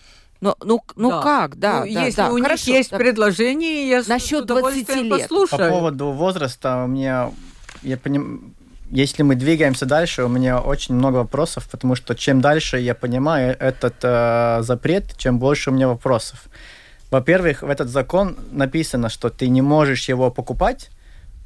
[0.45, 1.23] Ну, ну, ну да.
[1.23, 2.31] как, да, ну, да, если да.
[2.31, 2.99] у них Хорошо, есть так.
[2.99, 5.09] предложение, я Насчет 20 лет.
[5.09, 5.71] послушаю.
[5.71, 7.31] По поводу возраста, у меня,
[7.83, 8.55] я поним...
[8.91, 13.57] если мы двигаемся дальше, у меня очень много вопросов, потому что чем дальше я понимаю
[13.59, 16.51] этот э, запрет, чем больше у меня вопросов.
[17.11, 20.91] Во-первых, в этот закон написано, что ты не можешь его покупать,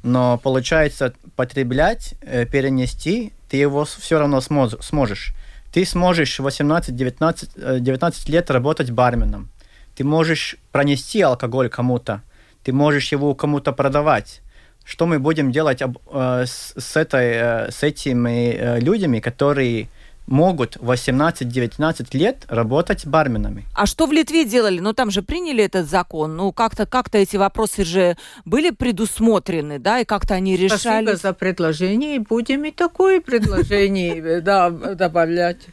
[0.03, 5.33] но получается потреблять, э, перенести, ты его все равно сможешь
[5.73, 9.49] ты сможешь 18-19 19 лет работать барменом.
[9.95, 12.21] Ты можешь пронести алкоголь кому-то.
[12.63, 14.41] Ты можешь его кому-то продавать.
[14.85, 19.89] Что мы будем делать э, с, с, этой, э, с этими э, людьми, которые
[20.29, 23.65] могут 18-19 лет работать барменами.
[23.73, 24.79] А что в Литве делали?
[24.79, 26.37] Ну, там же приняли этот закон.
[26.37, 28.15] Ну, как-то как эти вопросы же
[28.45, 30.81] были предусмотрены, да, и как-то они решались.
[30.81, 32.19] Спасибо за предложение.
[32.19, 35.67] Будем и такое предложение да, добавлять.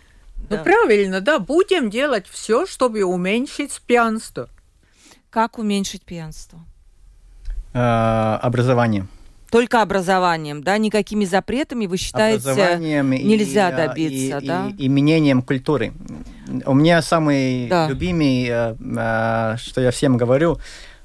[0.48, 4.48] Ну, правильно, да, будем делать все, чтобы уменьшить пьянство.
[5.30, 6.60] Как уменьшить пьянство?
[7.74, 9.06] Э, образование
[9.50, 14.72] только образованием, да, никакими запретами вы считаете нельзя и, а, добиться, и, да?
[14.76, 15.92] И, и менением культуры.
[16.64, 17.88] У меня самый да.
[17.88, 20.60] любимый, э, э, что я всем говорю,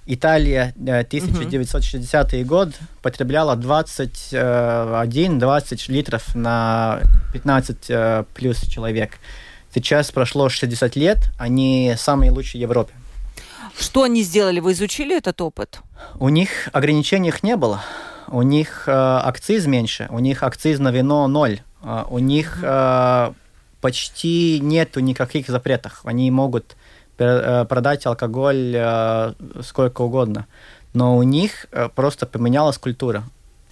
[0.07, 2.45] Италия 1960 угу.
[2.45, 2.69] год
[3.01, 7.01] потребляла 21-20 литров на
[7.33, 9.19] 15 плюс человек.
[9.73, 12.93] Сейчас прошло 60 лет, они самые лучшие в Европе.
[13.79, 14.59] Что они сделали?
[14.59, 15.79] Вы изучили этот опыт?
[16.19, 17.81] У них ограничений не было
[18.31, 23.33] у них э, акциз меньше, у них акциз на вино ноль, э, у них э,
[23.81, 26.01] почти нету никаких запретов.
[26.03, 26.75] Они могут
[27.17, 30.47] э, продать алкоголь э, сколько угодно,
[30.93, 33.23] но у них э, просто поменялась культура.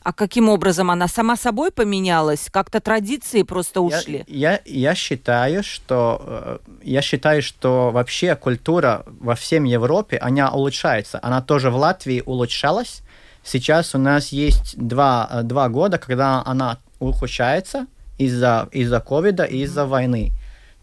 [0.01, 2.47] А каким образом она сама собой поменялась?
[2.51, 4.23] Как-то традиции просто ушли?
[4.27, 10.51] Я, я, я считаю, что э, я считаю, что вообще культура во всем Европе она
[10.51, 11.19] улучшается.
[11.21, 13.01] Она тоже в Латвии улучшалась,
[13.43, 17.87] Сейчас у нас есть два, э, два года, когда она ухудшается
[18.17, 20.31] из-за из-за ковида и из-за войны.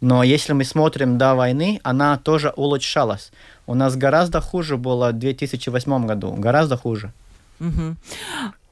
[0.00, 3.32] Но если мы смотрим до войны, она тоже улучшалась.
[3.66, 7.12] У нас гораздо хуже было в 2008 году, гораздо хуже.
[7.60, 7.96] Угу.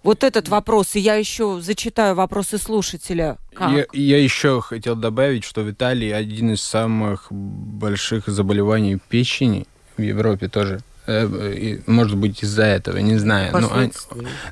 [0.03, 3.39] Вот этот вопрос, и я еще зачитаю вопросы слушателя.
[3.55, 3.71] Как?
[3.71, 9.67] Я, я еще хотел добавить, что в Италии один из самых больших заболеваний печени
[9.97, 13.53] в Европе тоже может быть, из-за этого, не знаю.
[13.53, 13.89] Ну, а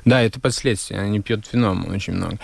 [0.05, 0.99] да, это последствия.
[0.99, 2.37] Они пьют вино очень много.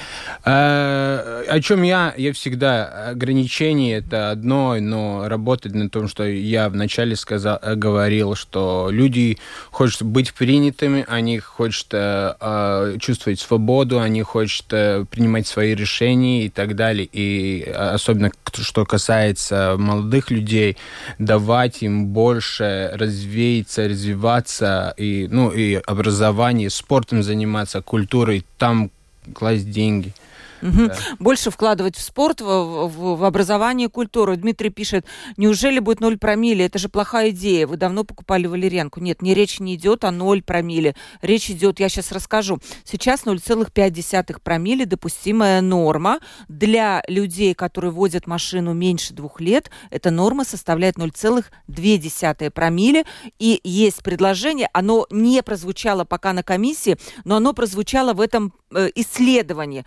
[0.43, 2.13] А, о чем я?
[2.17, 3.09] Я всегда...
[3.09, 9.37] Ограничение это одно, но работать на том, что я вначале сказал, э, говорил, что люди
[9.71, 16.75] хотят быть принятыми, они хотят а, чувствовать свободу, они хотят принимать свои решения и так
[16.75, 17.07] далее.
[17.11, 20.77] И особенно, что касается молодых людей,
[21.17, 28.91] давать им больше развеяться, развиваться, и, ну, и образование, спортом заниматься, культурой, там
[29.33, 30.13] класть деньги.
[30.61, 30.87] Угу.
[30.87, 30.97] Да.
[31.19, 34.35] Больше вкладывать в спорт, в, в, в образование, культуру.
[34.35, 35.05] Дмитрий пишет,
[35.37, 36.65] неужели будет 0 промилле?
[36.65, 37.67] Это же плохая идея.
[37.67, 38.99] Вы давно покупали валерьянку.
[38.99, 40.95] Нет, не речь не идет о 0 промилле.
[41.21, 42.59] Речь идет, я сейчас расскажу.
[42.83, 46.19] Сейчас 0,5 промилле допустимая норма.
[46.47, 53.05] Для людей, которые водят машину меньше двух лет, эта норма составляет 0,2 промилле.
[53.39, 58.89] И есть предложение, оно не прозвучало пока на комиссии, но оно прозвучало в этом э,
[58.95, 59.85] исследовании.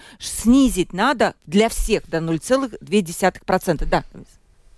[0.63, 3.85] Снизить надо для всех до 0,2%.
[3.87, 4.05] Да.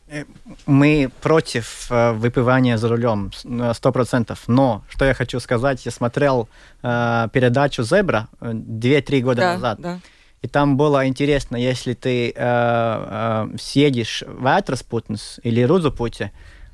[0.08, 0.24] Э,
[0.64, 3.30] мы против э, выпивания за рулем,
[3.74, 4.44] сто процентов.
[4.46, 6.48] Но, что я хочу сказать, я смотрел
[6.82, 9.80] э, передачу «Зебра» 2-3 года да, назад.
[9.80, 10.00] Да.
[10.40, 16.32] И там было интересно, если ты э, э, съедешь в Атраспутнс или Рузупуте,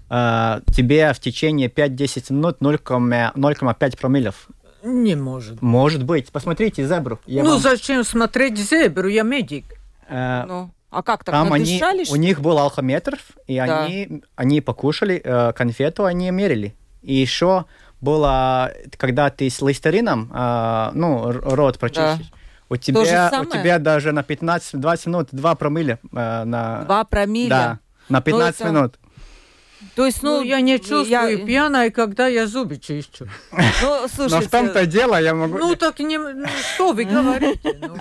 [0.08, 4.48] э, тебе в течение 5-10 минут 0,5 промиллев
[4.83, 5.62] не может.
[5.62, 6.31] Может быть.
[6.31, 7.18] Посмотрите зебру.
[7.26, 7.61] Я ну, вам...
[7.61, 9.09] зачем смотреть зебру?
[9.09, 9.64] Я медик.
[10.09, 11.35] Э, ну, а как так?
[11.35, 13.85] Там они, у них был алхометр, и да.
[13.85, 16.74] они, они покушали э, конфету, они мерили.
[17.03, 17.66] И еще
[18.01, 22.37] было, когда ты с листерином, э, ну, рот прочистишь, да.
[22.68, 25.99] У тебя, у тебя даже на 15-20 минут 2 промилле.
[26.12, 26.83] Э, на...
[26.85, 27.49] 2 промилле?
[27.49, 27.78] Да,
[28.09, 28.68] на 15 это...
[28.68, 28.99] минут.
[29.95, 31.47] То есть, ну, ну я не чувствую я...
[31.47, 33.28] пьяной, когда я зубы чищу.
[33.53, 34.37] Ну, слушайте...
[34.37, 35.59] Но в том-то дело, я могу...
[35.59, 36.18] Ну, так не...
[36.18, 37.78] Ну, что вы говорите?
[37.81, 37.97] Ну?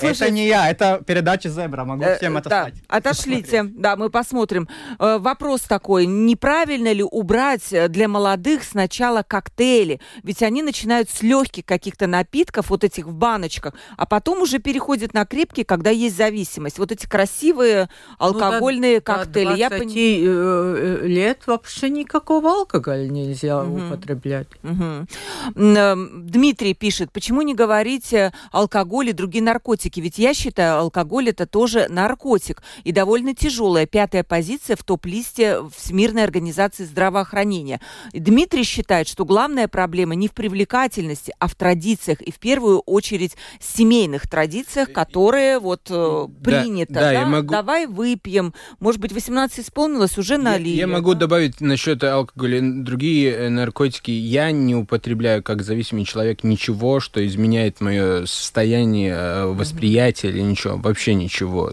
[0.00, 2.74] Это не я, это передача Зебра, могу э, всем отослать.
[2.88, 4.68] Отошлите, да, мы посмотрим.
[4.98, 10.00] Э, вопрос такой, неправильно ли убрать для молодых сначала коктейли?
[10.22, 15.14] Ведь они начинают с легких каких-то напитков, вот этих в баночках, а потом уже переходят
[15.14, 16.78] на крепкие, когда есть зависимость.
[16.78, 17.88] Вот эти красивые
[18.18, 19.56] алкогольные коктейли.
[19.56, 23.86] Я понимаю лет вообще никакого алкоголя нельзя угу.
[23.86, 24.48] употреблять.
[24.62, 25.06] Угу.
[25.54, 30.00] Дмитрий пишет, почему не говорите алкоголь и другие наркотики?
[30.00, 36.24] Ведь я считаю, алкоголь это тоже наркотик и довольно тяжелая пятая позиция в топ-листе Всемирной
[36.24, 37.80] организации здравоохранения.
[38.12, 43.36] Дмитрий считает, что главная проблема не в привлекательности, а в традициях и в первую очередь
[43.60, 46.94] семейных традициях, которые вот э, принято.
[46.94, 47.12] Да, да, да?
[47.12, 47.48] Я могу...
[47.48, 48.54] Давай выпьем.
[48.80, 50.76] Может быть, 18 исполнилось, уже налили.
[50.76, 52.60] Я, я могу добавить насчет алкоголя.
[52.62, 59.46] Другие э, наркотики я не употребляю как зависимый человек ничего, что изменяет мое состояние э,
[59.46, 61.72] восприятия или ничего, вообще ничего.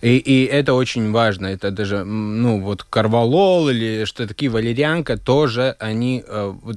[0.00, 1.46] И, и это очень важно.
[1.46, 6.76] Это даже, ну, вот карвалол или что такие, валерьянка, тоже они э, вот,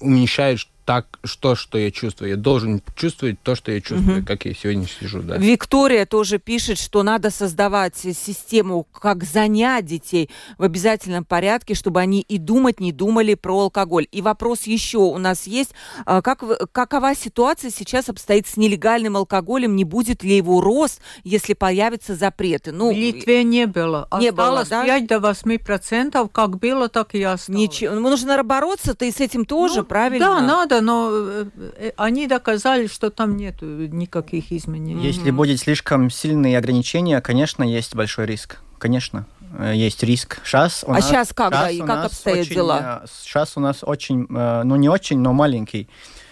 [0.00, 2.30] уменьшают так, что, что я чувствую.
[2.30, 4.26] Я должен чувствовать то, что я чувствую, угу.
[4.26, 5.20] как я сегодня сижу.
[5.20, 5.36] Да.
[5.36, 12.22] Виктория тоже пишет, что надо создавать систему, как занять детей в обязательном порядке, чтобы они
[12.22, 14.06] и думать не думали про алкоголь.
[14.12, 15.72] И вопрос еще у нас есть.
[16.06, 19.76] А, как, какова ситуация сейчас обстоит с нелегальным алкоголем?
[19.76, 22.72] Не будет ли его рост, если появятся запреты?
[22.72, 24.08] Ну, в Литве не было.
[24.18, 24.86] Не Осталось было, да?
[24.86, 26.30] 5 до 8 процентов.
[26.32, 27.60] Как было, так и осталось.
[27.60, 27.94] Ничего.
[27.94, 30.26] Ну, нужно бороться, ты с этим тоже, ну, правильно?
[30.26, 35.04] Да, надо но э, э, они доказали, что там нет никаких изменений.
[35.04, 38.58] Если будет слишком сильные ограничения, конечно, есть большой риск.
[38.78, 39.26] Конечно
[39.58, 40.40] э, есть риск.
[40.44, 43.04] Сейчас у а нас, сейчас как, да, и как обстоят очень, дела?
[43.22, 45.88] Сейчас у нас очень, ну не очень, но маленький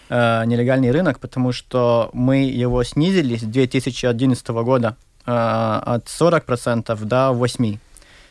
[0.09, 7.79] нелегальный рынок, потому что мы его снизили с 2011 года от 40% до 8%.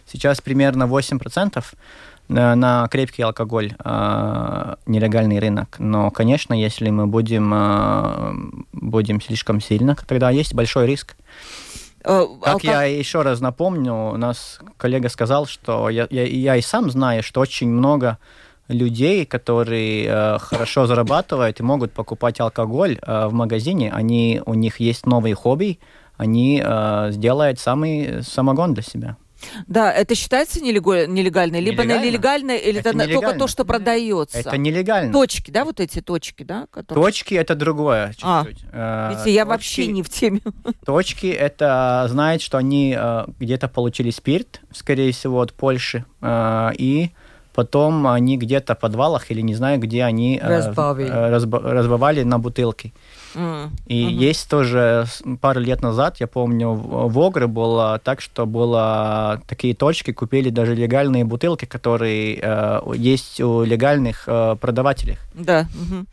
[0.07, 1.63] Сейчас примерно 8%
[2.27, 5.75] на крепкий алкоголь э, нелегальный рынок.
[5.79, 8.33] Но, конечно, если мы будем, э,
[8.73, 11.15] будем слишком сильно, тогда есть большой риск.
[12.03, 16.61] Э, как я еще раз напомню, у нас коллега сказал, что я, я, я и
[16.61, 18.17] сам знаю, что очень много
[18.67, 24.79] людей, которые э, хорошо зарабатывают и могут покупать алкоголь э, в магазине, они, у них
[24.79, 25.79] есть новые хобби,
[26.17, 29.17] они э, сделают самый самогон для себя.
[29.67, 34.37] Да, это считается нелегально, либо нелегально, нелегально или это, это только то, что продается.
[34.37, 35.11] Это нелегально.
[35.13, 36.67] Точки, да, вот эти точки, да?
[36.71, 37.03] Которые...
[37.03, 38.65] Точки это другое а, чуть-чуть.
[38.71, 40.41] А, видите, я точки, вообще не в теме.
[40.85, 47.11] Точки это знает, что они э, где-то получили спирт, скорее всего, от Польши, э, и
[47.53, 52.93] потом они где-то в подвалах или не знаю, где они э, разбавили, разбавали на бутылки.
[53.35, 53.69] Mm.
[53.87, 54.09] И mm-hmm.
[54.09, 55.05] есть тоже
[55.41, 60.75] пару лет назад, я помню, в Огре было так, что было такие точки, купили даже
[60.75, 65.17] легальные бутылки, которые э, есть у легальных э, продавателей.
[65.33, 65.67] Да.
[65.73, 66.05] Угу.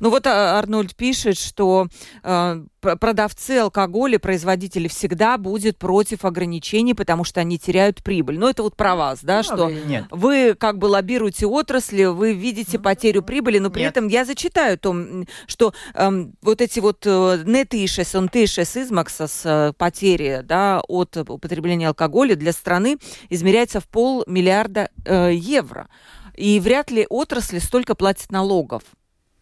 [0.00, 1.88] Ну вот а, Арнольд пишет, что
[2.22, 8.38] э, продавцы алкоголя, производители всегда будет против ограничений, потому что они теряют прибыль.
[8.38, 10.04] Но это вот про вас, да, ну, что нет.
[10.10, 12.82] вы как бы лоббируете отрасли, вы видите mm-hmm.
[12.82, 13.90] потерю прибыли, но при нет.
[13.90, 14.96] этом я зачитаю то,
[15.46, 22.52] что эм, вот эти вот нетишес, он тишес измаксас потери, да, от употребления алкоголя для
[22.52, 22.98] страны
[23.28, 25.88] измеряется в полмиллиарда э, евро.
[26.36, 28.82] И вряд ли отрасли столько платят налогов.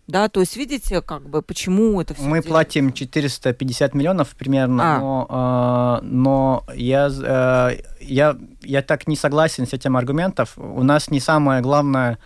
[0.07, 2.22] Да, то есть видите, как бы почему это все.
[2.22, 2.49] Мы делается?
[2.49, 4.99] платим 450 миллионов примерно, а.
[4.99, 10.47] но, э, но я, э, я, я так не согласен с этим аргументом.
[10.57, 12.18] У нас не самое главное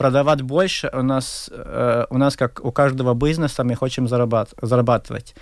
[0.00, 0.90] продавать больше.
[0.94, 5.34] У нас, э, у нас как у каждого бизнеса мы хотим зарабат, зарабатывать.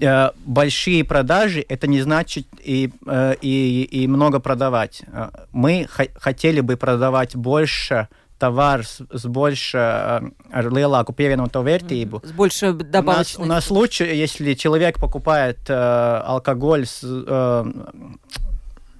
[0.00, 5.02] Э, большие продажи это не значит и, э, и, и много продавать.
[5.06, 5.86] Э, мы
[6.20, 12.26] хотели бы продавать больше товар с, с больше ar lielāku pievienoto vērtību.
[12.26, 13.44] С больше добавочной.
[13.44, 17.64] У нас, у нас лучше, если человек покупает э, алкоголь с, э,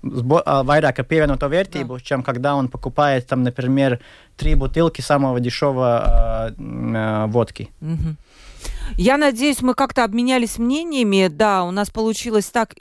[0.04, 2.00] ar pievienoto vērtību, да.
[2.00, 4.00] чем когда он покупает, там, например,
[4.36, 7.70] три бутылки самого дешевого э, э, водки.
[7.80, 8.16] Угу.
[8.96, 11.28] Я надеюсь, мы как-то обменялись мнениями.
[11.28, 12.74] Да, у нас получилось так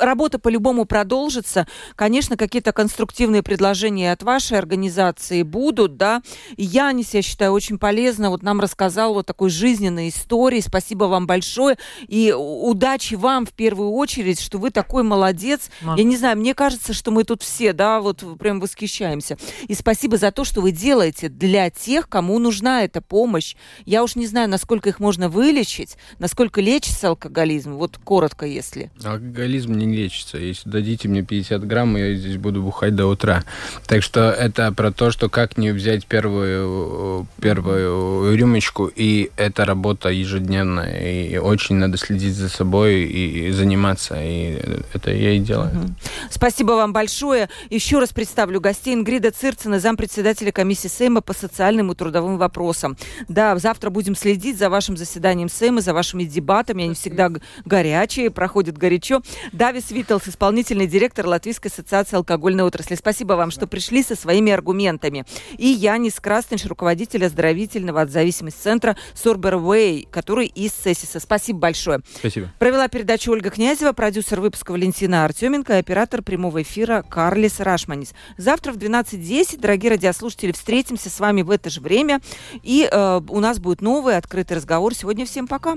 [0.00, 1.66] работа по-любому продолжится.
[1.96, 6.22] Конечно, какие-то конструктивные предложения от вашей организации будут, да.
[6.56, 8.30] И Янис, я считаю, очень полезно.
[8.30, 10.60] Вот нам рассказал вот такой жизненной истории.
[10.60, 11.78] Спасибо вам большое.
[12.06, 15.70] И удачи вам в первую очередь, что вы такой молодец.
[15.82, 15.96] Мам.
[15.96, 19.36] Я не знаю, мне кажется, что мы тут все, да, вот прям восхищаемся.
[19.66, 23.54] И спасибо за то, что вы делаете для тех, кому нужна эта помощь.
[23.84, 27.74] Я уж не знаю, насколько их можно вылечить, насколько лечится алкоголизм.
[27.74, 28.90] Вот коротко, если.
[29.02, 30.38] Алкоголизм не лечится.
[30.38, 33.44] Если дадите мне 50 грамм, я здесь буду бухать до утра.
[33.86, 40.08] Так что это про то, что как не взять первую, первую рюмочку, и это работа
[40.10, 44.58] ежедневная, и очень надо следить за собой и заниматься, и
[44.92, 45.70] это я и делаю.
[45.70, 45.94] Угу.
[46.30, 47.48] Спасибо вам большое.
[47.70, 48.94] Еще раз представлю гостей.
[48.94, 52.96] Ингрида Цирцина, зампредседателя комиссии Сейма по социальным и трудовым вопросам.
[53.28, 56.84] Да, завтра будем следить за вашим заседанием Сейма, за вашими дебатами.
[56.84, 57.30] Они всегда
[57.64, 59.22] горячие, проходят горячо.
[59.52, 62.94] Да, Давис Витолс, исполнительный директор Латвийской ассоциации алкогольной отрасли.
[62.94, 65.26] Спасибо вам, что пришли со своими аргументами.
[65.58, 71.20] И Янис Крастиньш, руководитель оздоровительного от зависимости центра Sober Way, который из Цесиса.
[71.20, 72.00] Спасибо большое.
[72.18, 72.50] Спасибо.
[72.58, 78.14] Провела передачу Ольга Князева, продюсер выпуска Валентина Артеменко и оператор прямого эфира Карлис Рашманис.
[78.38, 82.22] Завтра в 12.10, дорогие радиослушатели, встретимся с вами в это же время.
[82.62, 84.94] И э, у нас будет новый открытый разговор.
[84.94, 85.76] Сегодня всем пока.